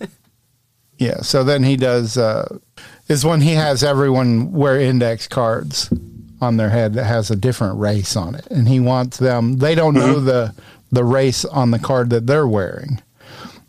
[0.98, 1.20] yeah.
[1.20, 2.58] So then he does uh,
[3.08, 5.92] is when he has everyone wear index cards
[6.40, 9.58] on their head that has a different race on it, and he wants them.
[9.58, 10.54] They don't know the
[10.90, 13.00] the race on the card that they're wearing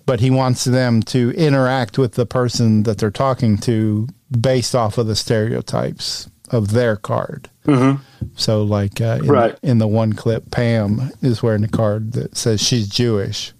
[0.05, 4.07] but he wants them to interact with the person that they're talking to
[4.39, 7.49] based off of the stereotypes of their card.
[7.65, 8.01] Mm-hmm.
[8.35, 9.59] So, like uh, in, Right.
[9.63, 13.53] in the one clip, Pam is wearing a card that says she's Jewish,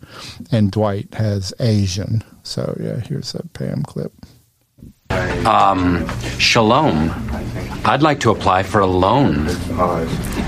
[0.51, 2.23] and Dwight has Asian.
[2.43, 4.11] So, yeah, here's a Pam clip.
[5.45, 7.11] Um, shalom.
[7.83, 9.45] I'd like to apply for a loan.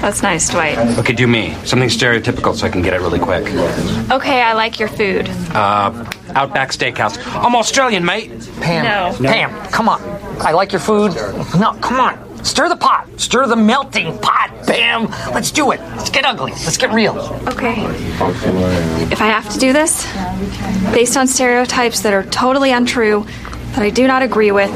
[0.01, 0.77] That's nice, Dwight.
[0.99, 1.53] Okay, do me.
[1.65, 3.43] Something stereotypical so I can get it really quick.
[4.11, 5.27] Okay, I like your food.
[5.53, 7.17] Uh, Outback Steakhouse.
[7.35, 8.29] I'm Australian, mate.
[8.61, 8.85] Pam.
[9.21, 9.29] No.
[9.29, 10.01] Pam, come on.
[10.41, 11.13] I like your food.
[11.59, 12.32] No, come on.
[12.43, 13.07] Stir the pot.
[13.17, 15.05] Stir the melting pot, Pam.
[15.33, 15.79] Let's do it.
[15.79, 16.51] Let's get ugly.
[16.51, 17.17] Let's get real.
[17.47, 17.83] Okay.
[19.11, 20.05] If I have to do this,
[20.93, 23.25] based on stereotypes that are totally untrue,
[23.71, 24.71] that I do not agree with,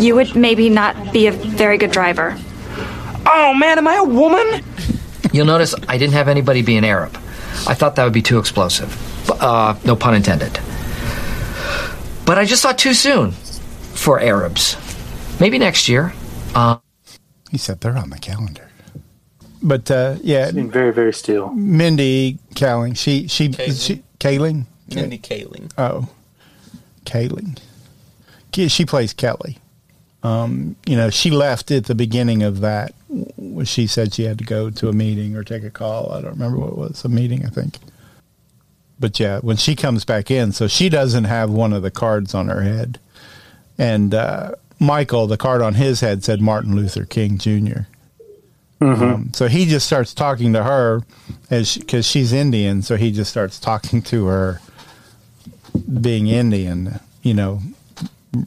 [0.00, 2.36] you would maybe not be a very good driver.
[3.26, 4.64] Oh man, am I a woman?
[5.32, 7.14] You'll notice I didn't have anybody be an Arab.
[7.66, 8.96] I thought that would be too explosive.
[9.30, 10.58] Uh, no pun intended.
[12.24, 14.76] But I just thought too soon for Arabs.
[15.40, 16.12] Maybe next year.
[16.54, 16.78] Uh,
[17.50, 18.68] He said they're on the calendar.
[19.62, 21.50] But uh, yeah, Being very very still.
[21.50, 25.70] Mindy Kaling, she she she Kaling, Mindy Kaling.
[25.76, 26.08] Oh,
[27.04, 27.58] Kaling.
[28.52, 29.58] She plays Kelly.
[30.22, 32.92] Um, you know, she left at the beginning of that.
[33.08, 36.12] when She said she had to go to a meeting or take a call.
[36.12, 37.04] I don't remember what it was.
[37.04, 37.78] A meeting, I think.
[38.98, 42.34] But yeah, when she comes back in, so she doesn't have one of the cards
[42.34, 42.98] on her head.
[43.78, 47.80] And uh, Michael, the card on his head said Martin Luther King Jr.
[48.80, 51.02] Um, so he just starts talking to her
[51.50, 52.80] as because she's Indian.
[52.80, 54.60] So he just starts talking to her
[56.00, 57.60] being Indian, you know,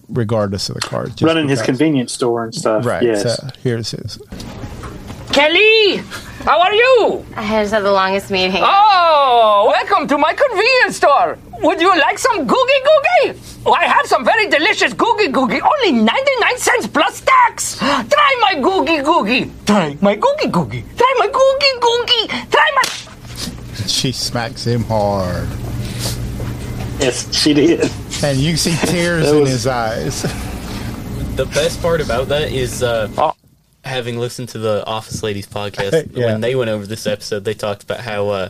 [0.10, 1.10] regardless of the card.
[1.10, 2.84] just Running his convenience store and stuff.
[2.84, 3.04] Right.
[3.04, 3.38] Yes.
[3.38, 4.18] So here's his.
[5.32, 5.98] Kelly,
[6.46, 7.26] how are you?
[7.36, 8.62] I just had the longest meeting.
[8.64, 11.38] Oh, welcome to my convenience store.
[11.62, 13.60] Would you like some googie googie?
[13.66, 17.78] Oh, I have some very delicious googie googie, only 99 cents plus tax.
[17.78, 19.50] Try my googie googie.
[19.66, 20.84] Try my googie googie.
[20.98, 22.52] Try my googie googie.
[22.52, 22.84] Try my.
[23.88, 25.48] She smacks him hard.
[27.00, 27.90] Yes, she did.
[28.24, 30.22] And you see tears That in his eyes.
[31.36, 33.32] The best part about that is uh,
[33.84, 36.26] having listened to the Office Ladies podcast Yeah.
[36.28, 37.44] when they went over this episode.
[37.44, 38.50] They talked about how uh,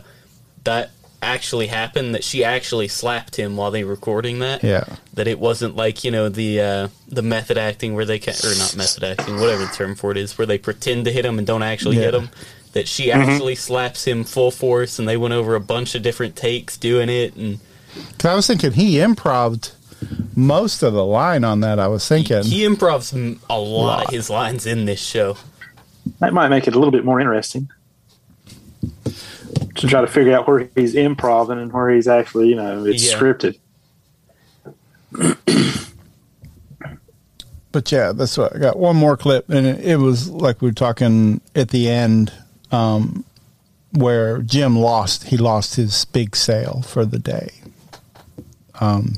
[0.64, 0.90] that
[1.24, 2.14] actually happened.
[2.14, 4.62] That she actually slapped him while they were recording that.
[4.62, 4.84] Yeah.
[5.14, 8.54] That it wasn't like you know the uh, the method acting where they can or
[8.56, 11.38] not method acting, whatever the term for it is, where they pretend to hit him
[11.38, 12.28] and don't actually hit him.
[12.74, 13.14] That she Mhm.
[13.14, 17.08] actually slaps him full force, and they went over a bunch of different takes doing
[17.08, 17.58] it, and
[18.18, 19.70] Cause I was thinking he improved
[20.34, 21.78] most of the line on that.
[21.78, 22.42] I was thinking.
[22.42, 25.36] he improvs m- a lot of his lines in this show.
[26.18, 27.68] That might make it a little bit more interesting
[29.76, 33.10] to try to figure out where he's improv and where he's actually, you know, it's
[33.10, 33.18] Yeah.
[33.18, 33.58] scripted.
[37.72, 38.78] But yeah, that's what I got.
[38.78, 42.32] One more clip, and it, it was like we were talking at the end,
[42.70, 43.24] um,
[43.90, 45.24] where Jim lost.
[45.24, 47.50] He lost his big sale for the day,
[48.80, 49.14] um,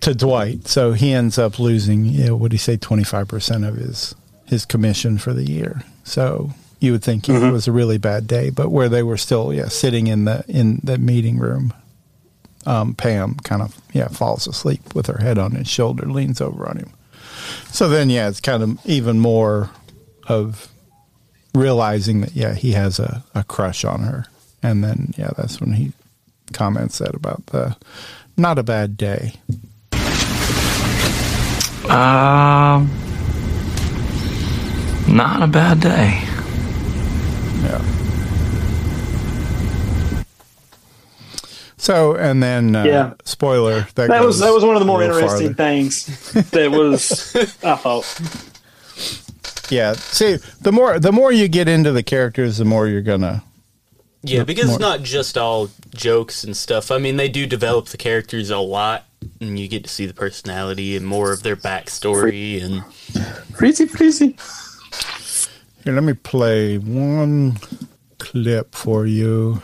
[0.00, 0.68] to Dwight.
[0.68, 2.06] So he ends up losing.
[2.06, 2.78] You know, what do you say?
[2.78, 4.14] Twenty five percent of his
[4.46, 5.82] his commission for the year.
[6.02, 9.52] So you would think it was a really bad day, but where they were still,
[9.52, 11.72] yeah, sitting in the in the meeting room,
[12.66, 16.68] um, Pam kind of yeah falls asleep with her head on his shoulder, leans over
[16.68, 16.90] on him.
[17.70, 19.70] So then yeah, it's kind of even more
[20.28, 20.68] of
[21.54, 24.26] realizing that yeah he has a, a crush on her,
[24.62, 25.92] and then yeah that's when he
[26.52, 27.76] comments that about the
[28.36, 29.32] not a bad day.
[31.88, 32.90] Um,
[35.08, 36.25] not a bad day.
[37.62, 37.82] Yeah.
[41.78, 43.14] So and then uh, Yeah.
[43.24, 45.54] spoiler that, That was that was one of the more interesting farther.
[45.54, 46.32] things.
[46.50, 48.20] That was I thought.
[49.70, 49.92] Yeah.
[49.94, 53.42] See, the more the more you get into the characters, the more you're gonna.
[54.22, 56.90] Yeah, because more- it's not just all jokes and stuff.
[56.90, 59.04] I mean, they do develop the characters a lot,
[59.40, 62.60] and you get to see the personality and more of their backstory.
[62.64, 62.82] And
[63.52, 64.34] Freezy, freezy.
[65.86, 67.58] Here, let me play one
[68.18, 69.62] clip for you.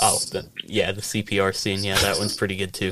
[0.00, 1.84] oh, the, yeah, the CPR scene.
[1.84, 2.90] Yeah, that one's pretty good too.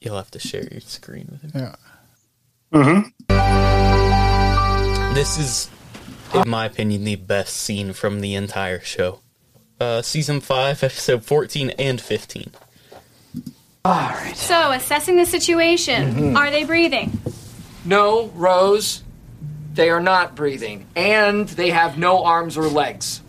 [0.00, 1.52] You'll have to share your screen with him.
[1.54, 1.76] Yeah.
[2.74, 5.14] Mm-hmm.
[5.14, 5.70] This is,
[6.34, 9.20] in my opinion, the best scene from the entire show.
[9.78, 12.50] Uh, season five, episode fourteen and fifteen.
[13.84, 14.36] All right.
[14.36, 16.36] So, assessing the situation, Mhm.
[16.36, 17.20] are they breathing?
[17.84, 19.04] No, Rose.
[19.74, 23.22] They are not breathing, and they have no arms or legs.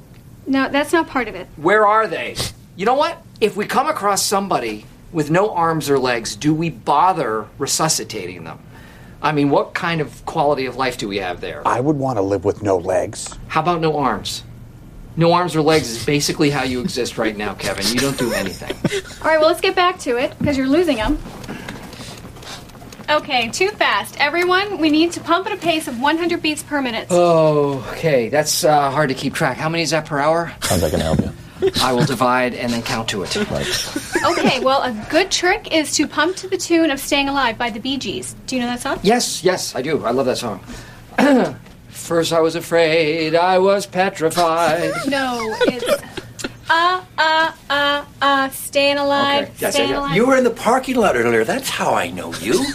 [0.45, 1.47] No, that's not part of it.
[1.55, 2.35] Where are they?
[2.75, 3.21] You know what?
[3.39, 8.59] If we come across somebody with no arms or legs, do we bother resuscitating them?
[9.21, 11.65] I mean, what kind of quality of life do we have there?
[11.65, 13.33] I would want to live with no legs.
[13.47, 14.43] How about no arms?
[15.15, 17.85] No arms or legs is basically how you exist right now, Kevin.
[17.87, 18.75] You don't do anything.
[19.21, 21.19] All right, well, let's get back to it because you're losing them.
[23.09, 24.19] Okay, too fast.
[24.19, 27.07] Everyone, we need to pump at a pace of 100 beats per minute.
[27.09, 28.29] Oh, okay.
[28.29, 29.57] That's uh, hard to keep track.
[29.57, 30.53] How many is that per hour?
[30.61, 31.31] Sounds like an help you.
[31.81, 33.35] I will divide and then count to it.
[33.37, 37.69] Okay, well, a good trick is to pump to the tune of Staying Alive by
[37.69, 38.35] the Bee Gees.
[38.47, 38.99] Do you know that song?
[39.03, 40.03] Yes, yes, I do.
[40.03, 40.59] I love that song.
[41.89, 44.91] First, I was afraid, I was petrified.
[45.07, 46.22] No, it's
[46.73, 49.97] uh, uh, uh, uh, Staying Alive, Okay, yes, Staying yes, yes.
[49.99, 50.15] Alive.
[50.15, 51.43] You were in the parking lot earlier.
[51.43, 52.65] That's how I know you.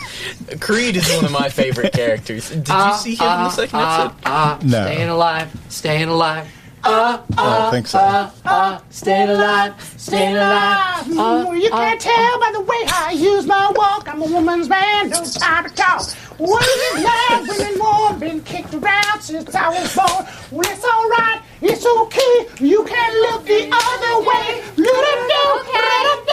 [0.60, 2.48] Creed is one of my favorite characters.
[2.50, 4.20] Did you Ah, see him in the ah, second ah, episode?
[4.26, 4.84] ah, No.
[4.86, 6.48] Staying alive, staying alive.
[6.84, 7.98] Uh, I don't think so.
[8.00, 11.06] uh, uh, staying alive, staying alive.
[11.16, 14.08] Uh, you uh, can't tell by the way I use my walk.
[14.08, 16.02] I'm a woman's man, no time to talk.
[16.38, 20.26] What is it like when more been kicked around since I was born?
[20.50, 22.64] Well, it's alright, it's okay.
[22.64, 24.62] You can look the other way.
[24.76, 26.32] Let it go, let it go.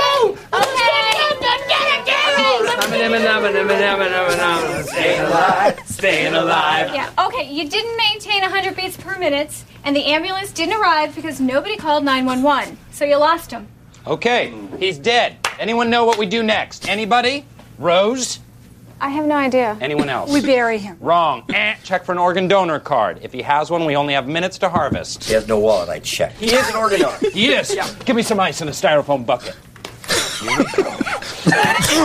[4.83, 6.93] Staying alive, staying alive.
[6.93, 11.39] Yeah, okay, you didn't maintain 100 beats per minute, and the ambulance didn't arrive because
[11.39, 12.77] nobody called 911.
[12.91, 13.67] So you lost him.
[14.07, 15.37] Okay, he's dead.
[15.59, 16.87] Anyone know what we do next?
[16.89, 17.45] Anybody?
[17.77, 18.39] Rose?
[19.01, 19.77] I have no idea.
[19.79, 20.31] Anyone else?
[20.31, 20.97] We bury him.
[20.99, 21.43] Wrong.
[21.53, 23.19] Eh, check for an organ donor card.
[23.21, 25.23] If he has one, we only have minutes to harvest.
[25.23, 25.89] He has no wallet.
[25.89, 26.37] I checked.
[26.37, 27.17] He is an organ donor.
[27.33, 27.73] he is?
[27.73, 27.89] Yeah.
[28.05, 29.55] Give me some ice in a styrofoam bucket.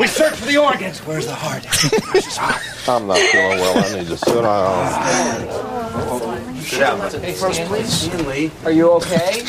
[0.00, 0.98] We search for the organs.
[1.00, 1.64] Where's the heart?
[2.12, 2.60] Where's his heart?
[2.88, 3.78] I'm not feeling well.
[3.78, 6.56] I need to sit down.
[6.62, 7.10] Sit down.
[7.22, 7.82] Hey, Stanley.
[7.84, 8.50] Stanley.
[8.64, 9.42] Are you okay?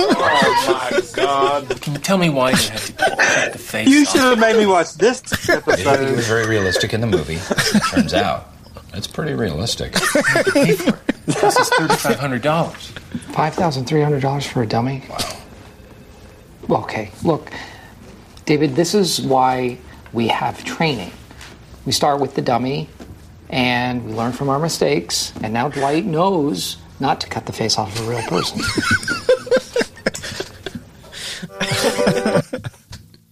[0.00, 1.80] oh my god.
[1.80, 4.08] Can you tell me why you had to cut the face You off?
[4.08, 6.16] should have made me watch this It episode.
[6.16, 7.38] was very realistic in the movie.
[7.50, 8.48] it Turns out
[8.94, 9.92] it's pretty realistic.
[9.92, 12.92] This is thirty-five hundred dollars.
[13.32, 15.04] Five thousand three hundred dollars for a dummy.
[15.08, 16.82] Wow.
[16.82, 17.52] Okay, look,
[18.44, 18.74] David.
[18.76, 19.78] This is why
[20.12, 21.12] we have training.
[21.86, 22.88] We start with the dummy,
[23.52, 25.32] and we learn from our mistakes.
[25.42, 28.58] And now Dwight knows not to cut the face off of a real person.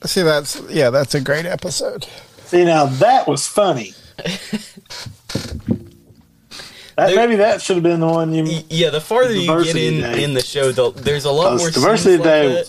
[0.04, 2.06] See, that's yeah, that's a great episode.
[2.44, 3.94] See, now that was funny.
[6.96, 8.62] That, maybe that should have been the one you.
[8.68, 10.22] Yeah, the farther you get in Day.
[10.22, 12.64] in the show, the, there's a lot more Diversity scenes like Day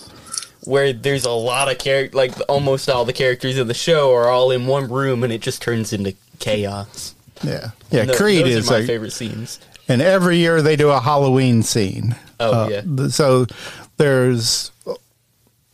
[0.64, 4.30] where there's a lot of character, like almost all the characters in the show are
[4.30, 7.16] all in one room, and it just turns into chaos.
[7.44, 8.06] Yeah, yeah.
[8.06, 9.60] Tho- Creed is my favorite scenes.
[9.88, 12.16] And every year they do a Halloween scene.
[12.40, 13.08] Oh, yeah.
[13.10, 13.46] So
[13.98, 14.72] there's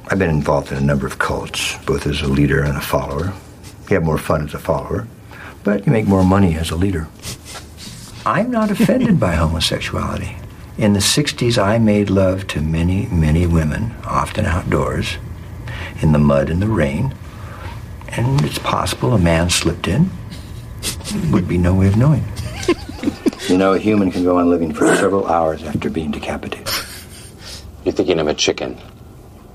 [0.08, 3.32] I've been involved in a number of cults, both as a leader and a follower.
[3.90, 5.08] You have more fun as a follower,
[5.64, 7.08] but you make more money as a leader.
[8.26, 10.38] I'm not offended by homosexuality.
[10.78, 15.18] In the 60s, I made love to many, many women, often outdoors,
[16.02, 17.14] in the mud and the rain.
[18.08, 20.10] And it's possible a man slipped in.
[21.32, 22.24] Would be no way of knowing.
[23.50, 26.68] you know, a human can go on living for several hours after being decapitated.
[27.84, 28.76] You're thinking of a chicken.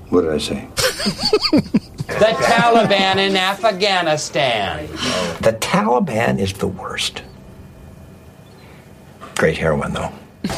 [0.09, 0.67] What did I say?
[2.09, 4.87] The Taliban in Afghanistan.
[5.41, 7.21] The Taliban is the worst.
[9.39, 10.11] Great heroin, though.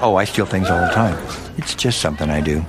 [0.00, 1.18] oh, I steal things all the time.
[1.58, 2.64] It's just something I do.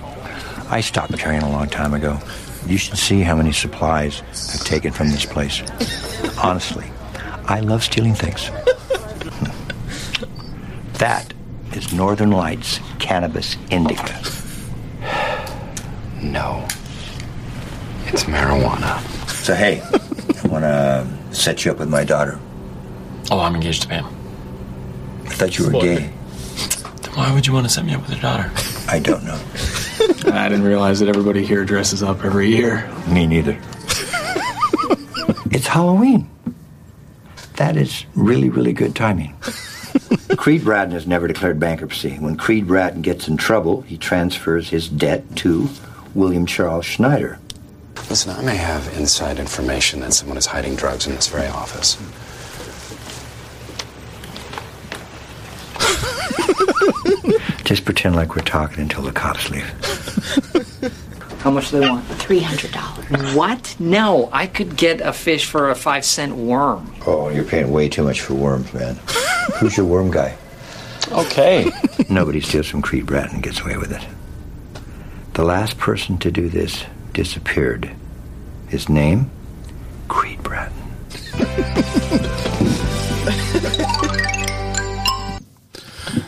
[0.67, 2.19] I stopped carrying a long time ago.
[2.65, 5.61] You should see how many supplies I've taken from this place.
[6.43, 6.87] Honestly,
[7.45, 8.49] I love stealing things.
[10.97, 11.31] That
[11.73, 14.19] is Northern Lights cannabis indica.
[16.23, 16.65] No.
[18.07, 18.99] It's marijuana.
[19.29, 20.06] So, hey, I
[20.61, 22.39] want to set you up with my daughter.
[23.29, 24.05] Oh, I'm engaged to Pam.
[25.25, 25.95] I thought you were gay.
[27.01, 28.51] Then why would you want to set me up with your daughter?
[28.87, 29.39] I don't know.
[30.33, 32.89] I didn't realize that everybody here dresses up every year.
[33.07, 33.59] Me neither.
[35.51, 36.29] it's Halloween.
[37.55, 39.35] That is really, really good timing.
[40.37, 42.15] Creed Bratton has never declared bankruptcy.
[42.15, 45.67] When Creed Bratton gets in trouble, he transfers his debt to
[46.13, 47.39] William Charles Schneider.
[48.09, 51.97] Listen, I may have inside information that someone is hiding drugs in this very office.
[57.65, 59.65] Just pretend like we're talking until the cops leave.
[61.39, 62.05] How much do they want?
[62.05, 63.35] $300.
[63.35, 63.75] What?
[63.77, 66.95] No, I could get a fish for a five cent worm.
[67.05, 68.95] Oh, you're paying way too much for worms, man.
[69.59, 70.37] Who's your worm guy?
[71.11, 71.69] Okay.
[72.09, 74.05] Nobody steals from Creed Bratton and gets away with it.
[75.33, 76.85] The last person to do this
[77.17, 77.89] disappeared.
[78.67, 79.31] His name?
[80.07, 80.77] Creed Bratton.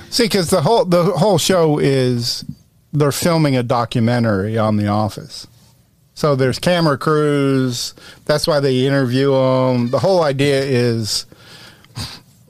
[0.10, 2.44] See, because the whole the whole show is
[2.92, 5.46] they're filming a documentary on The Office.
[6.16, 7.94] So there's camera crews.
[8.26, 9.92] That's why they interview them.
[9.92, 11.28] The whole idea is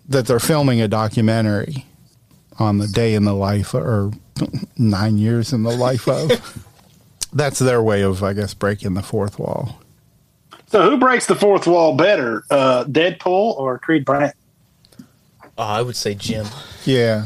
[0.08, 1.86] that they're filming a documentary
[2.58, 4.14] on the day in the life or
[4.78, 6.66] nine years in the life of.
[7.32, 9.80] That's their way of, I guess, breaking the fourth wall.
[10.68, 14.34] So who breaks the fourth wall better, uh, Deadpool or Creed Bratton?
[15.58, 16.46] Oh, I would say Jim.
[16.86, 17.26] Yeah,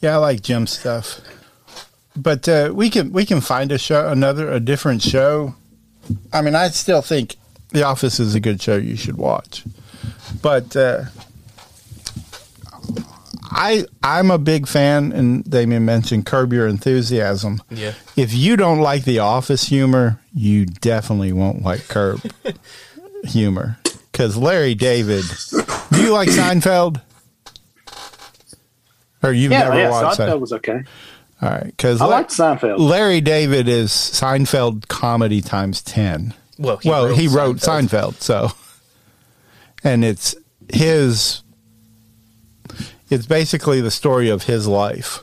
[0.00, 1.20] yeah, I like Jim stuff.
[2.16, 5.54] But uh, we can we can find a show, another a different show.
[6.32, 7.36] I mean, I still think
[7.70, 9.64] The Office is a good show you should watch.
[10.42, 11.04] But uh,
[13.50, 17.62] I I'm a big fan, and Damien mentioned Curb Your Enthusiasm.
[17.70, 17.94] Yeah.
[18.16, 22.20] If you don't like the Office humor, you definitely won't like Curb
[23.24, 23.78] humor.
[24.12, 25.24] Because Larry David,
[25.90, 27.00] do you like Seinfeld?
[29.22, 30.40] Or you've yeah, never yeah, watched Seinfeld that?
[30.40, 30.84] was okay.
[31.42, 32.78] All right, because I liked Seinfeld.
[32.78, 36.34] Larry David is Seinfeld comedy times ten.
[36.58, 38.14] Well, he well, wrote he wrote Seinfeld.
[38.14, 38.50] Seinfeld, so
[39.82, 40.34] and it's
[40.72, 41.42] his.
[43.10, 45.20] It's basically the story of his life,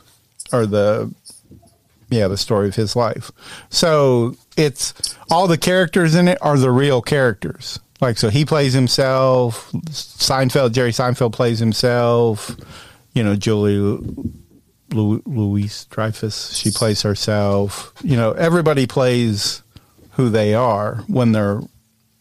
[0.51, 1.13] or the,
[2.09, 3.31] yeah, the story of his life.
[3.69, 4.93] So it's
[5.31, 7.79] all the characters in it are the real characters.
[7.99, 9.71] Like so, he plays himself.
[9.71, 12.55] Seinfeld, Jerry Seinfeld plays himself.
[13.13, 13.97] You know, Julie
[14.91, 17.93] Louise Dreyfus, she plays herself.
[18.03, 19.63] You know, everybody plays
[20.11, 21.61] who they are when they're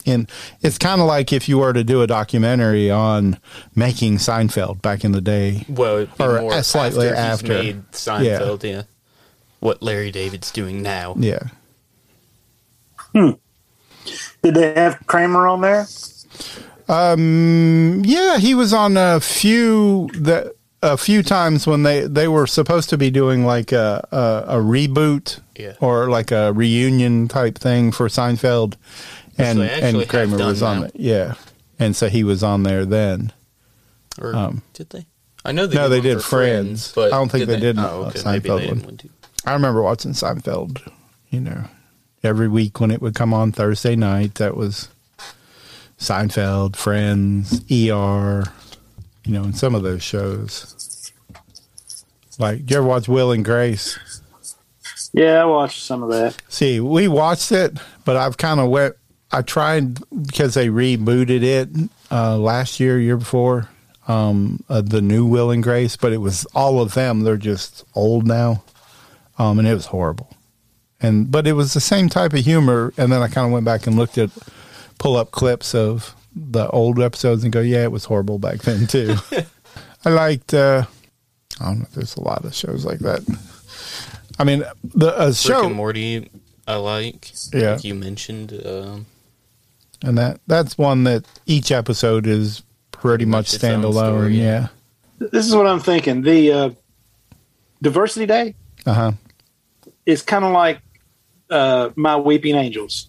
[0.07, 0.29] in.
[0.63, 3.39] It's kind of like if you were to do a documentary on
[3.75, 5.65] making Seinfeld back in the day.
[5.69, 7.49] Well, it'd be or more slightly after, after.
[7.63, 8.63] made Seinfeld.
[8.65, 8.83] Yeah.
[9.61, 11.15] What Larry David's doing now.
[11.19, 11.41] Yeah.
[13.15, 15.87] Did they have Kramer on there?
[16.89, 18.03] Um.
[18.05, 20.53] Yeah, he was on a few that
[20.83, 24.63] a few times when they they were supposed to be doing like a a, a
[24.63, 25.73] reboot Yeah.
[25.81, 28.75] or like a reunion type thing for Seinfeld,
[29.39, 30.87] and they and Kramer was on now.
[30.87, 30.93] it.
[30.97, 31.35] Yeah,
[31.79, 33.33] and so he was on there then.
[34.21, 35.07] Or Um, did they?
[35.45, 37.79] I know they no, did they did for Friends, but I don't think they, did.
[37.79, 38.19] Oh, okay.
[38.19, 38.77] Seinfeld they one.
[38.79, 39.11] did one too.
[39.45, 40.81] I remember watching Seinfeld.
[41.31, 41.65] You know,
[42.23, 44.89] every week when it would come on Thursday night, that was
[45.99, 48.45] Seinfeld, Friends, ER.
[49.25, 51.13] You know, and some of those shows.
[52.39, 53.99] Like, did you ever watch Will and Grace?
[55.13, 56.41] Yeah, I watched some of that.
[56.49, 58.95] See, we watched it, but I've kind of went.
[59.33, 63.69] I tried because they rebooted it uh, last year, year before,
[64.09, 67.21] um, uh, the new Will and Grace, but it was all of them.
[67.21, 68.63] They're just old now,
[69.39, 70.31] um, and it was horrible.
[71.01, 72.93] And but it was the same type of humor.
[72.97, 74.31] And then I kind of went back and looked at,
[74.99, 78.87] pull up clips of the old episodes and go, yeah, it was horrible back then
[78.87, 79.17] too.
[80.05, 80.55] I liked.
[80.55, 80.87] Uh,
[81.61, 81.87] I don't know.
[81.95, 83.23] There's a lot of shows like that.
[84.39, 86.31] I mean, the uh, Rick show and Morty,
[86.67, 87.33] I like.
[87.53, 87.73] Yeah.
[87.73, 88.53] Like you mentioned.
[88.65, 89.07] Um,
[90.07, 93.93] and that that's one that each episode is pretty much its own standalone.
[93.95, 94.69] story, Yeah.
[95.19, 96.23] This is what I'm thinking.
[96.23, 96.71] The uh,
[97.83, 98.55] Diversity Day
[98.87, 99.13] Uh huh.
[100.05, 100.81] is kind of like
[101.51, 103.09] uh, My Weeping Angels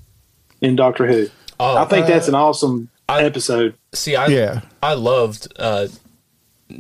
[0.62, 1.28] in Doctor Who.
[1.60, 3.76] Oh, I think uh, that's an awesome episode.
[3.93, 5.88] See, I I loved uh,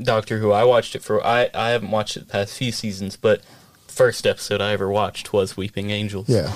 [0.03, 0.51] Doctor Who.
[0.51, 3.41] I watched it for I I haven't watched it the past few seasons, but
[3.87, 6.29] first episode I ever watched was Weeping Angels.
[6.29, 6.53] Yeah.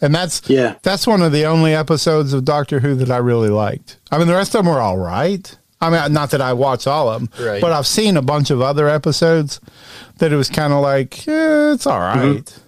[0.00, 0.76] And that's yeah.
[0.82, 3.98] That's one of the only episodes of Doctor Who that I really liked.
[4.10, 5.56] I mean, the rest of them were all right.
[5.80, 7.60] I mean, not that I watch all of them, Right.
[7.60, 9.60] but I've seen a bunch of other episodes
[10.18, 12.44] that it was kind of like, yeah, it's all right.
[12.44, 12.60] Mm-hmm.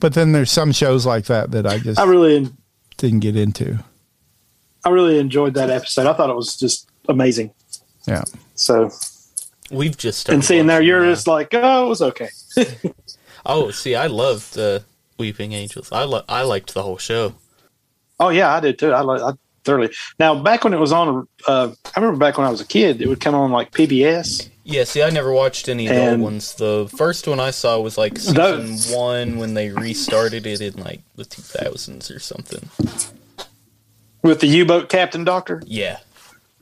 [0.00, 2.50] But then there's some shows like that that I just I really,
[2.96, 3.78] didn't get into.
[4.84, 6.06] I really enjoyed that episode.
[6.06, 7.52] I thought it was just amazing.
[8.06, 8.22] Yeah.
[8.54, 8.90] So
[9.70, 12.28] We've just and seeing there, you're uh, just like, oh, it was okay.
[13.44, 14.80] Oh, see, I loved uh,
[15.18, 15.90] Weeping Angels.
[15.92, 17.34] I lo- I liked the whole show.
[18.20, 18.92] Oh yeah, I did too.
[18.92, 19.32] I, li- I
[19.64, 19.90] thoroughly.
[20.18, 23.00] Now back when it was on, uh, I remember back when I was a kid,
[23.02, 24.48] it would come on like PBS.
[24.64, 26.54] Yeah, see, I never watched any of the old ones.
[26.54, 30.74] The first one I saw was like season Those- one when they restarted it in
[30.82, 32.68] like the 2000s or something.
[34.22, 35.62] with the U-boat captain doctor.
[35.66, 35.98] Yeah.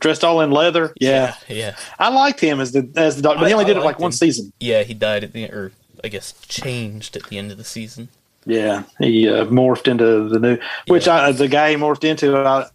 [0.01, 0.94] dressed all in leather.
[0.98, 1.76] Yeah, Yeah.
[1.98, 3.86] I liked him as the as the doctor, but he only I did it like
[3.86, 4.51] liked one season.
[4.59, 5.72] Yeah, he died at the or
[6.03, 8.09] I guess changed at the end of the season.
[8.47, 12.66] Yeah, he uh, morphed into the new, which I, the guy he morphed into I,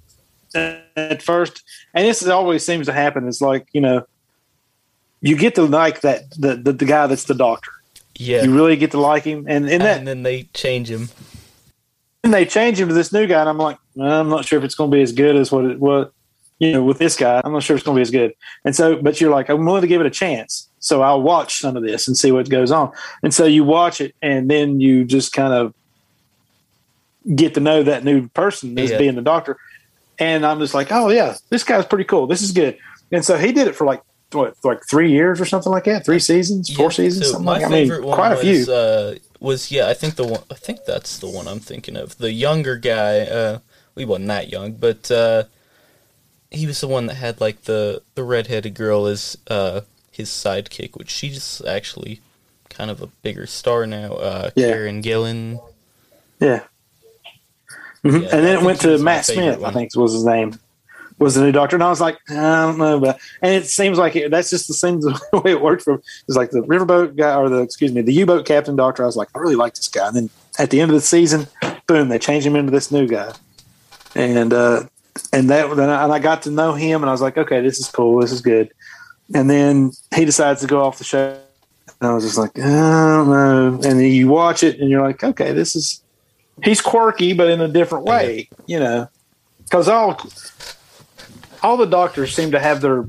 [0.96, 1.64] at first,
[1.94, 3.28] and this always seems to happen.
[3.28, 4.06] It's like you know,
[5.22, 7.72] you get to like that the the, the guy that's the doctor.
[8.18, 8.44] Yeah.
[8.44, 11.10] you really get to like him, and and that And then they change him.
[12.24, 14.64] and they change him to this new guy, and I'm like, I'm not sure if
[14.64, 16.12] it's going to be as good as what it was.
[16.60, 18.34] You know, with this guy, I'm not sure it's going to be as good.
[18.64, 20.65] And so, but you're like, I'm willing to give it a chance.
[20.86, 22.92] So I'll watch some of this and see what goes on.
[23.24, 25.74] And so you watch it, and then you just kind of
[27.36, 28.98] get to know that new person as Yeah.
[29.00, 29.58] being the doctor.
[30.20, 32.28] And I'm just like, oh yeah, this guy's pretty cool.
[32.28, 32.78] This is good.
[33.12, 36.06] And so he did it for like what, like three years or something like that,
[36.06, 37.64] three seasons, four seasons, So something like.
[37.66, 38.74] I mean, favorite one quite a was few.
[38.74, 39.88] uh, was yeah.
[39.90, 40.42] I think the one.
[40.52, 42.18] I think that's the one I'm thinking of.
[42.18, 43.22] The younger guy.
[43.22, 43.60] Uh,
[43.96, 45.44] he wasn't that young, but uh,
[46.52, 49.82] he was the one that had like the the redheaded girl as uh,
[50.16, 52.22] his sidekick, which she's actually
[52.70, 54.14] kind of a bigger star now.
[54.14, 54.68] Uh, Yeah.
[54.70, 55.60] Karen Gillan.
[56.40, 56.62] Yeah.
[58.04, 58.22] Mhm.
[58.22, 60.60] Yeah, and then I it went to Matt Smith, I think was his name.
[61.18, 63.98] was the new Doctor, and I was like, I don't know, but and it seems
[63.98, 65.00] like it, that's just the same
[65.34, 66.02] way it worked for.
[66.28, 69.04] It's like the riverboat guy or the excuse me, the U-boat captain Doctor.
[69.04, 71.02] I was like, I really like this guy, and then at the end of the
[71.02, 71.48] season,
[71.88, 73.32] boom, they changed him into this new guy,
[74.14, 74.84] and uh,
[75.34, 77.80] and that then and I got to know him, and I was like, okay, this
[77.80, 78.70] is cool, this is good,
[79.34, 81.38] and then he decides to go off the show,
[82.00, 85.02] and I was just like, I don't know, and then you watch it, and you're
[85.02, 86.02] like, okay, this is
[86.64, 89.10] he's quirky, but in a different way, you know,
[89.64, 90.20] because all
[91.64, 93.06] all the doctors seem to have their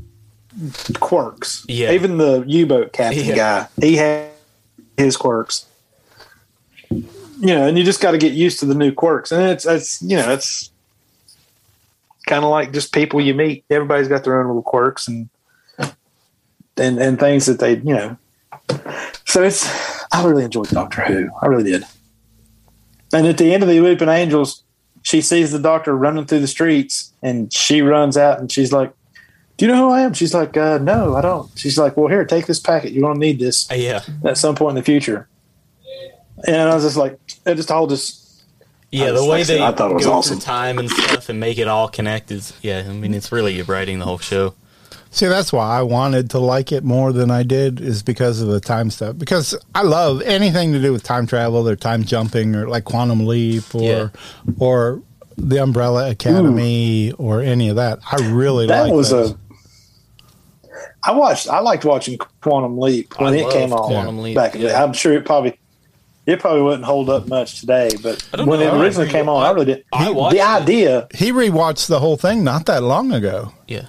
[1.01, 1.65] quirks.
[1.69, 1.93] Yeah.
[1.93, 3.37] Even the U-boat captain Yeah.
[3.37, 4.31] guy, he had
[4.97, 5.67] his quirks.
[6.91, 7.05] You
[7.49, 10.01] know, and you just got to get used to the new quirks, and it's it's
[10.01, 10.71] you know it's
[12.27, 13.65] kind of like just people you meet.
[13.69, 15.29] Everybody's got their own little quirks and
[16.77, 18.17] and and things that they you know.
[19.25, 19.67] So it's
[20.13, 21.31] I really enjoyed Doctor Who.
[21.43, 21.85] I really did.
[23.13, 24.63] And at the end of the Weeping Angels,
[25.03, 28.93] she sees the doctor running through the streets and she runs out and she's like,
[29.57, 30.15] Do you know who I am?
[30.15, 31.49] She's like, uh, No, I don't.
[31.57, 32.93] She's like, Well, here, take this packet.
[32.93, 34.03] You're going to need this yeah.
[34.25, 35.29] at some point in the future.
[36.47, 38.25] And I was just like, it just all just.
[38.91, 40.39] Yeah, the way like they I thought it was go awesome.
[40.39, 42.85] time and stuff and make it all connect is yeah.
[42.87, 44.55] I mean, it's really writing the whole show.
[45.17, 48.49] See, that's why I wanted to like it more than I did, is because of
[48.49, 49.17] the time stuff.
[49.17, 53.27] Because I love anything to do with time travel or time jumping or like Quantum
[53.27, 54.09] Leap or Yeah.
[54.59, 55.01] or
[55.39, 58.01] the Umbrella Academy or any of that.
[58.13, 59.31] I really That like was those.
[59.31, 59.37] a.
[61.03, 61.49] I watched.
[61.49, 64.67] I liked watching Quantum Leap when I it came on Quantum Leap, back in the
[64.67, 64.73] day.
[64.75, 64.85] yeah.
[64.85, 65.59] I'm sure it probably.
[66.27, 69.51] It probably wouldn't hold up much today, but when know, it originally came on, I,
[69.53, 69.85] really did.
[69.95, 70.45] I He- watched the it.
[70.63, 71.09] idea.
[71.15, 73.53] He rewatched the whole thing not that long ago.
[73.67, 73.87] Yeah.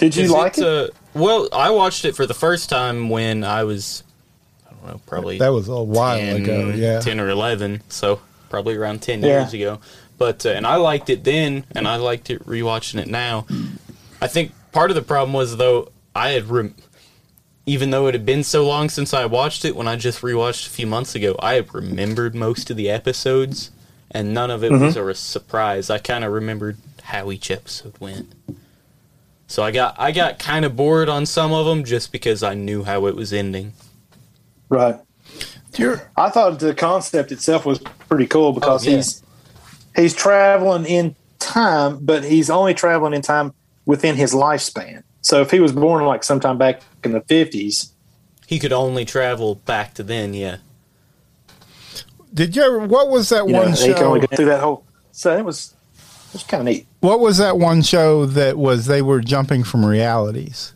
[0.00, 0.64] Did you Is like it?
[0.64, 4.02] Uh, well, I watched it for the first time when I was,
[4.66, 6.72] I don't know, probably That was a while 10, ago.
[6.74, 7.00] Yeah.
[7.00, 9.40] 10 or 11, so probably around 10 Yeah.
[9.40, 9.78] years ago.
[10.16, 13.46] But uh, and I liked it then, and I liked it rewatching it now.
[14.22, 16.74] I think part of the problem was though I had, rem-
[17.66, 20.66] even though it had been so long since I watched it, when I just rewatched
[20.66, 23.70] a few months ago, I had remembered most of the episodes,
[24.10, 25.10] and none of it was Mhm.
[25.10, 25.90] a surprise.
[25.90, 28.32] I kind of remembered how each episode went.
[29.50, 32.54] So I got I got kind of bored on some of them just because I
[32.54, 33.72] knew how it was ending.
[34.68, 34.94] Right.
[36.16, 38.96] I thought the concept itself was pretty cool because Oh, yeah.
[38.98, 39.22] he's
[39.96, 43.52] he's traveling in time, but he's only traveling in time
[43.86, 45.02] within his lifespan.
[45.22, 47.92] So if he was born like sometime back in the fifties,
[48.46, 50.58] He could only travel back to then, yeah.
[52.32, 52.78] Did you ever?
[52.86, 54.04] What was that you know, one he can show?
[54.04, 54.84] only get through that whole.
[55.10, 55.74] So it was
[56.30, 56.86] it was kind of neat.
[57.00, 60.72] What was that one show that was they were jumping from realities?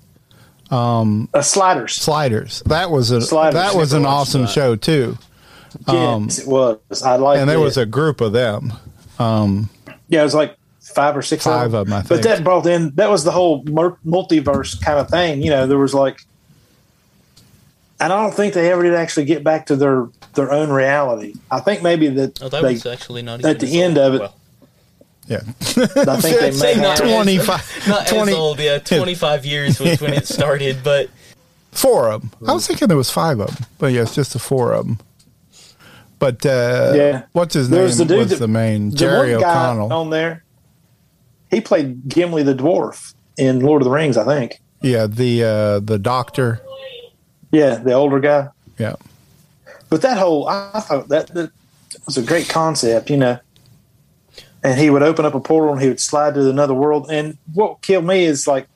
[0.71, 1.95] Um, uh, sliders.
[1.95, 2.63] Sliders.
[2.67, 3.55] That was a Sliders.
[3.55, 4.51] that was an awesome that.
[4.51, 5.17] show too.
[5.87, 6.79] Um, yes, it was.
[7.03, 7.39] I like.
[7.39, 7.61] and there it.
[7.63, 8.73] was a group of them.
[9.19, 9.71] Um,
[10.09, 11.45] Yeah, it was like five or six.
[11.45, 14.99] Five of of 'em, I But that brought in that was the whole multiverse kind
[14.99, 15.43] of thing.
[15.43, 16.21] You know, there was like,
[18.01, 21.35] and I don't think they ever did actually get back to their their own reality.
[21.51, 24.31] I think maybe that, Oh, that they, was actually not at the end of it.
[25.27, 28.79] Yeah, I think they may not have as- 25 not 20 as old, yeah.
[28.79, 31.09] Twenty five years was when it started, but
[31.73, 32.31] four of them.
[32.49, 34.87] I was thinking there was five of them, but yeah, it's just the four of
[34.87, 34.99] them.
[36.19, 37.23] But uh, Yeah.
[37.33, 38.07] what's his There's name?
[38.09, 39.93] the dude was that- the main the Jerry one guy O'Connell?
[39.93, 40.45] on there.
[41.51, 44.61] He played Gimli the dwarf in Lord of the Rings, I think.
[44.81, 46.61] Yeah, the uh, the doctor.
[47.53, 48.49] Yeah, the older guy.
[48.79, 48.97] Yeah,
[49.89, 51.53] But that whole, I I thought that, that
[52.07, 53.39] was a great concept, you know.
[54.65, 57.09] And he would open up a portal and he would slide to another world.
[57.11, 58.67] And what killed me is like,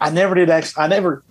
[0.00, 1.22] I never did actually, I never,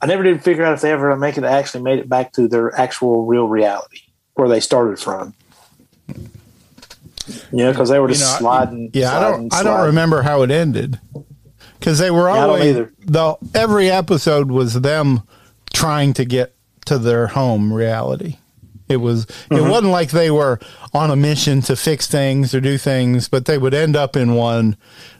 [0.00, 2.48] I never did figure out if they ever make it actually made it back to
[2.48, 4.00] their actual real reality
[4.34, 5.34] where they started from.
[7.28, 8.90] You know, because they were just You know, sliding.
[8.94, 9.52] Yeah, I don't.
[9.54, 11.00] I don't remember how it ended
[11.78, 12.92] because they were Yeah, always either.
[13.04, 15.22] the every episode was them
[15.74, 16.54] trying to get
[16.86, 18.36] to their home reality.
[18.88, 19.24] It was.
[19.24, 19.68] It Mm-hmm.
[19.68, 20.58] wasn't like they were
[20.94, 24.34] on a mission to fix things or do things, but they would end up in
[24.34, 24.76] one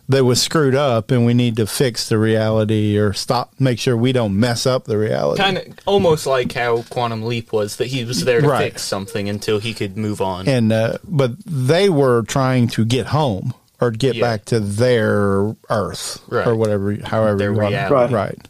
[0.09, 3.97] that was screwed up, and we need to fix the reality or stop, make sure
[3.97, 5.43] we don't mess up the reality.
[5.43, 8.71] kind of almost like how Quantum Leap was that he was there to Right.
[8.71, 10.47] fix something until he could move on.
[10.49, 14.21] and uh, but they were trying to get home or get Yeah.
[14.23, 16.47] back to their Earth Right.
[16.47, 17.71] or whatever, however Their you want.
[17.73, 17.95] reality.
[17.95, 18.11] Right.
[18.13, 18.49] right.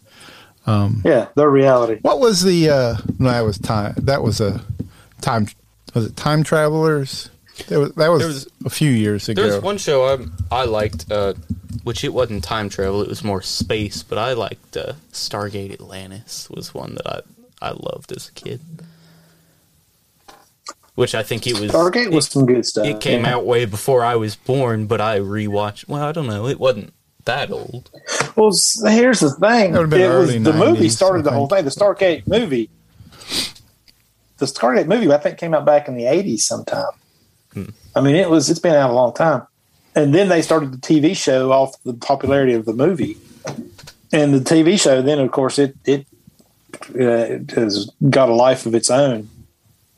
[0.66, 2.00] Um, Yeah, their reality.
[2.02, 2.68] what was the?
[2.68, 3.94] Uh, no, that was time.
[3.96, 4.60] That was a
[5.20, 5.48] time.
[5.94, 7.30] Was it Time Travelers?
[7.68, 9.42] There was, that was, There was- a few years ago.
[9.42, 10.04] There's one show
[10.50, 11.34] I I liked, uh,
[11.84, 14.02] which it wasn't time travel; it was more space.
[14.02, 16.50] But I liked uh, Stargate Atlantis.
[16.50, 17.20] Was one that I
[17.62, 18.60] I loved as a kid.
[20.96, 21.70] which I think it was.
[21.70, 22.86] Stargate was some good stuff.
[22.86, 23.36] It came yeah.
[23.36, 25.88] out way before I was born, but I rewatched.
[25.88, 26.46] Well, I don't know.
[26.48, 26.92] It wasn't
[27.24, 27.90] that old.
[28.34, 28.52] Well,
[28.84, 29.72] here's the thing.
[29.72, 31.64] That would've been It was early the movie started the whole thing.
[31.64, 32.70] The Stargate movie.
[34.38, 36.92] The Stargate movie, I think, came out back in the '80s sometime.
[37.94, 38.50] I mean, it was.
[38.50, 39.46] It's been out a long time,
[39.94, 43.16] and then they started the TV show off the popularity of the movie,
[44.12, 45.00] and the TV show.
[45.00, 46.06] Then, of course, it it,
[46.94, 49.28] uh, it has got a life of its own,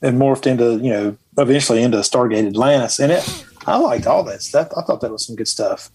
[0.00, 3.44] and morphed into you know eventually into Stargate Atlantis, and it.
[3.66, 4.68] I liked all that stuff.
[4.78, 5.90] I thought that was some good stuff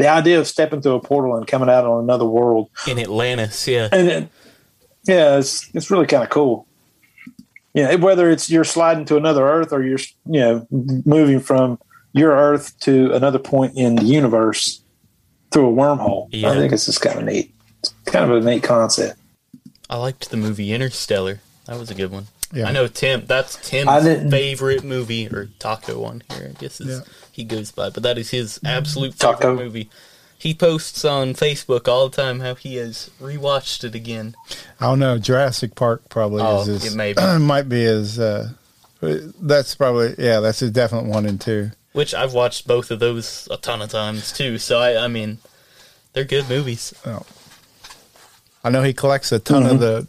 [0.00, 3.68] the idea of stepping through a portal and coming out on another world in Atlantis.
[3.68, 4.30] Yeah, and
[5.04, 6.66] yeah, it's it's really kind of cool.
[7.74, 10.66] Yeah, whether it's you're sliding to another Earth or you're you know
[11.04, 11.78] moving from
[12.12, 14.82] your Earth to another point in the universe
[15.52, 16.28] through a wormhole.
[16.30, 16.50] Yeah.
[16.50, 17.54] I think it's just kind of neat.
[17.80, 19.18] It's kind of a neat concept.
[19.88, 21.40] I liked the movie Interstellar.
[21.66, 22.26] That was a good one.
[22.52, 22.66] Yeah.
[22.66, 23.26] I know Tim.
[23.26, 26.52] That's I Tim's favorite movie or taco one here.
[26.54, 27.04] I guess is Yeah.
[27.30, 28.66] he goes by, but that is his mm-hmm.
[28.66, 29.38] absolute Taco.
[29.38, 29.90] favorite movie.
[30.40, 34.34] He posts on Facebook all the time how he has rewatched it again.
[34.80, 35.18] I don't know.
[35.18, 37.20] Jurassic Park probably Oh, is his, it may be.
[37.38, 38.18] might be his.
[38.18, 38.50] Uh,
[39.02, 40.40] that's probably yeah.
[40.40, 41.72] That's his definite one and two.
[41.92, 44.56] Which I've watched both of those a ton of times too.
[44.58, 45.38] So I, I mean,
[46.14, 46.94] they're good movies.
[47.04, 47.26] Oh.
[48.64, 49.70] I know he collects a ton Mhm.
[49.72, 50.06] of the.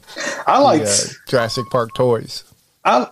[0.47, 2.43] I the, liked- uh, Jurassic Park toys.
[2.85, 3.07] I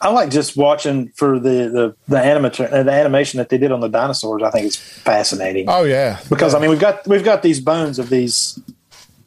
[0.00, 3.80] I like just watching for the the the, animat- the animation that they did on
[3.80, 4.42] the dinosaurs.
[4.42, 5.66] I think it's fascinating.
[5.68, 8.60] Oh yeah, because I mean we've got we've got these bones of these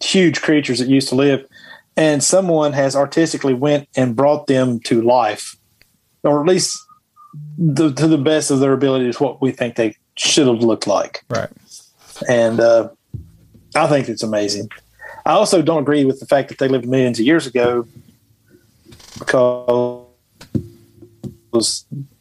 [0.01, 1.45] huge creatures that used to live,
[1.97, 5.57] and someone has artistically went and brought them to life,
[6.23, 6.77] or at least
[7.57, 10.87] the, to the best of their ability is what we think they should have looked
[10.87, 11.23] like.
[11.29, 11.49] Right.
[12.27, 12.89] And uh,
[13.75, 14.69] I think it's amazing.
[15.25, 17.87] I also don't agree with the fact that they lived millions of years ago
[19.19, 20.07] because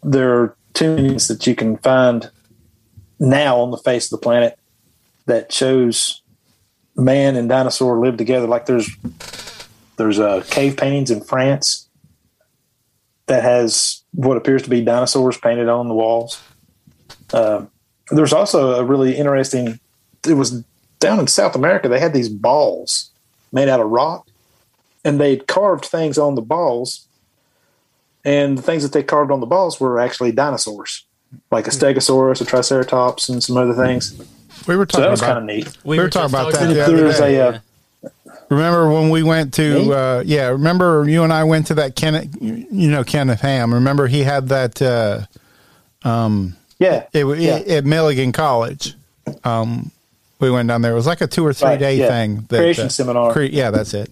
[0.02, 2.30] there are things that you can find
[3.18, 4.58] now on the face of the planet
[5.26, 6.22] that shows
[6.96, 8.46] man and dinosaur lived together.
[8.46, 8.90] Like there's
[9.96, 11.88] there's uh, cave paintings in France
[13.26, 16.42] that has what appears to be dinosaurs painted on the walls.
[17.32, 17.66] Uh,
[18.10, 19.78] there's also a really interesting.
[20.26, 20.62] It was
[20.98, 21.88] down in South America.
[21.88, 23.10] They had these balls
[23.52, 24.26] made out of rock,
[25.04, 27.06] and they carved things on the balls.
[28.24, 31.04] And the things that they carved on the balls were actually dinosaurs,
[31.50, 34.14] like a Stegosaurus, a Triceratops, and some other things.
[34.68, 35.76] We were So talking that was about kind of neat.
[35.84, 37.36] We, were talking about that the if other there's day.
[37.36, 37.58] a, uh,
[38.50, 40.48] Remember when we went to uh, yeah?
[40.48, 43.72] Remember you and I went to that Kenneth, you know Kenneth Ham.
[43.72, 45.20] Remember he had that uh,
[46.02, 47.56] um yeah, it, wa- yeah.
[47.58, 48.94] at Milligan College.
[49.44, 49.92] Um,
[50.40, 50.92] we went down there.
[50.92, 52.08] It was like a two or three Right, day yeah.
[52.08, 52.42] thing.
[52.48, 53.32] Creation seminar.
[53.32, 54.10] cre- yeah, that's it.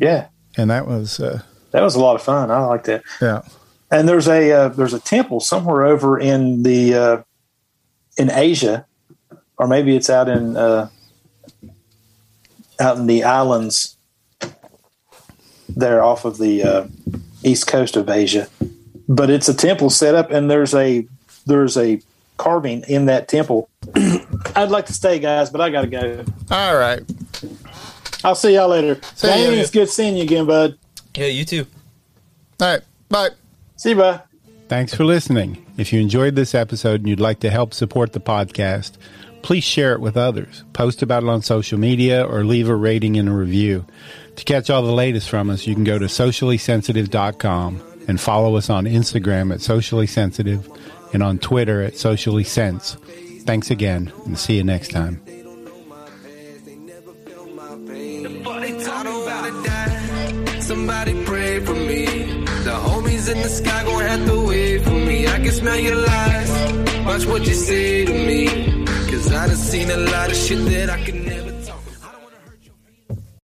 [0.00, 1.42] Yeah, And that was uh,
[1.76, 2.50] that was a lot of fun.
[2.50, 3.02] I liked that.
[3.20, 3.42] yeah.
[3.90, 7.22] And there's a uh, there's a temple somewhere over in the uh,
[8.16, 8.86] in Asia,
[9.58, 10.88] or maybe it's out in uh,
[12.80, 13.98] out in the islands
[15.68, 16.86] there off of the uh,
[17.44, 18.48] east coast of Asia.
[19.06, 21.06] But it's a temple set up, and there's a
[21.44, 22.00] there's a
[22.38, 23.68] carving in that temple.
[24.56, 26.24] I'd like to stay, guys, but I got to go.
[26.50, 27.02] All right.
[28.24, 28.98] I'll see y'all later.
[29.14, 29.28] See.
[29.28, 30.78] Damien, it's good seeing you again, bud.
[31.16, 31.66] Yeah, you too.
[32.60, 32.82] All right.
[33.08, 33.30] Bye.
[33.76, 34.20] See you, bye.
[34.68, 35.64] Thanks for listening.
[35.76, 38.92] If you enjoyed this episode and you'd like to help support the podcast,
[39.42, 40.64] please share it with others.
[40.72, 43.86] Post about it on social media or leave a rating and a review.
[44.36, 48.68] To catch all the latest from us, you can go to sociallysensitive.com and follow us
[48.70, 50.68] on Instagram at socially sensitive
[51.12, 52.96] and on Twitter at socially sense.
[53.44, 55.22] Thanks again and see you next time.
[60.86, 62.04] Somebody pray for me.
[62.62, 65.26] The homies in the sky gon' have to wait for me.
[65.26, 66.50] I can smell your lies.
[67.04, 68.84] Watch what you say to me.
[69.10, 71.26] Cause I done seen a lot of shit that I can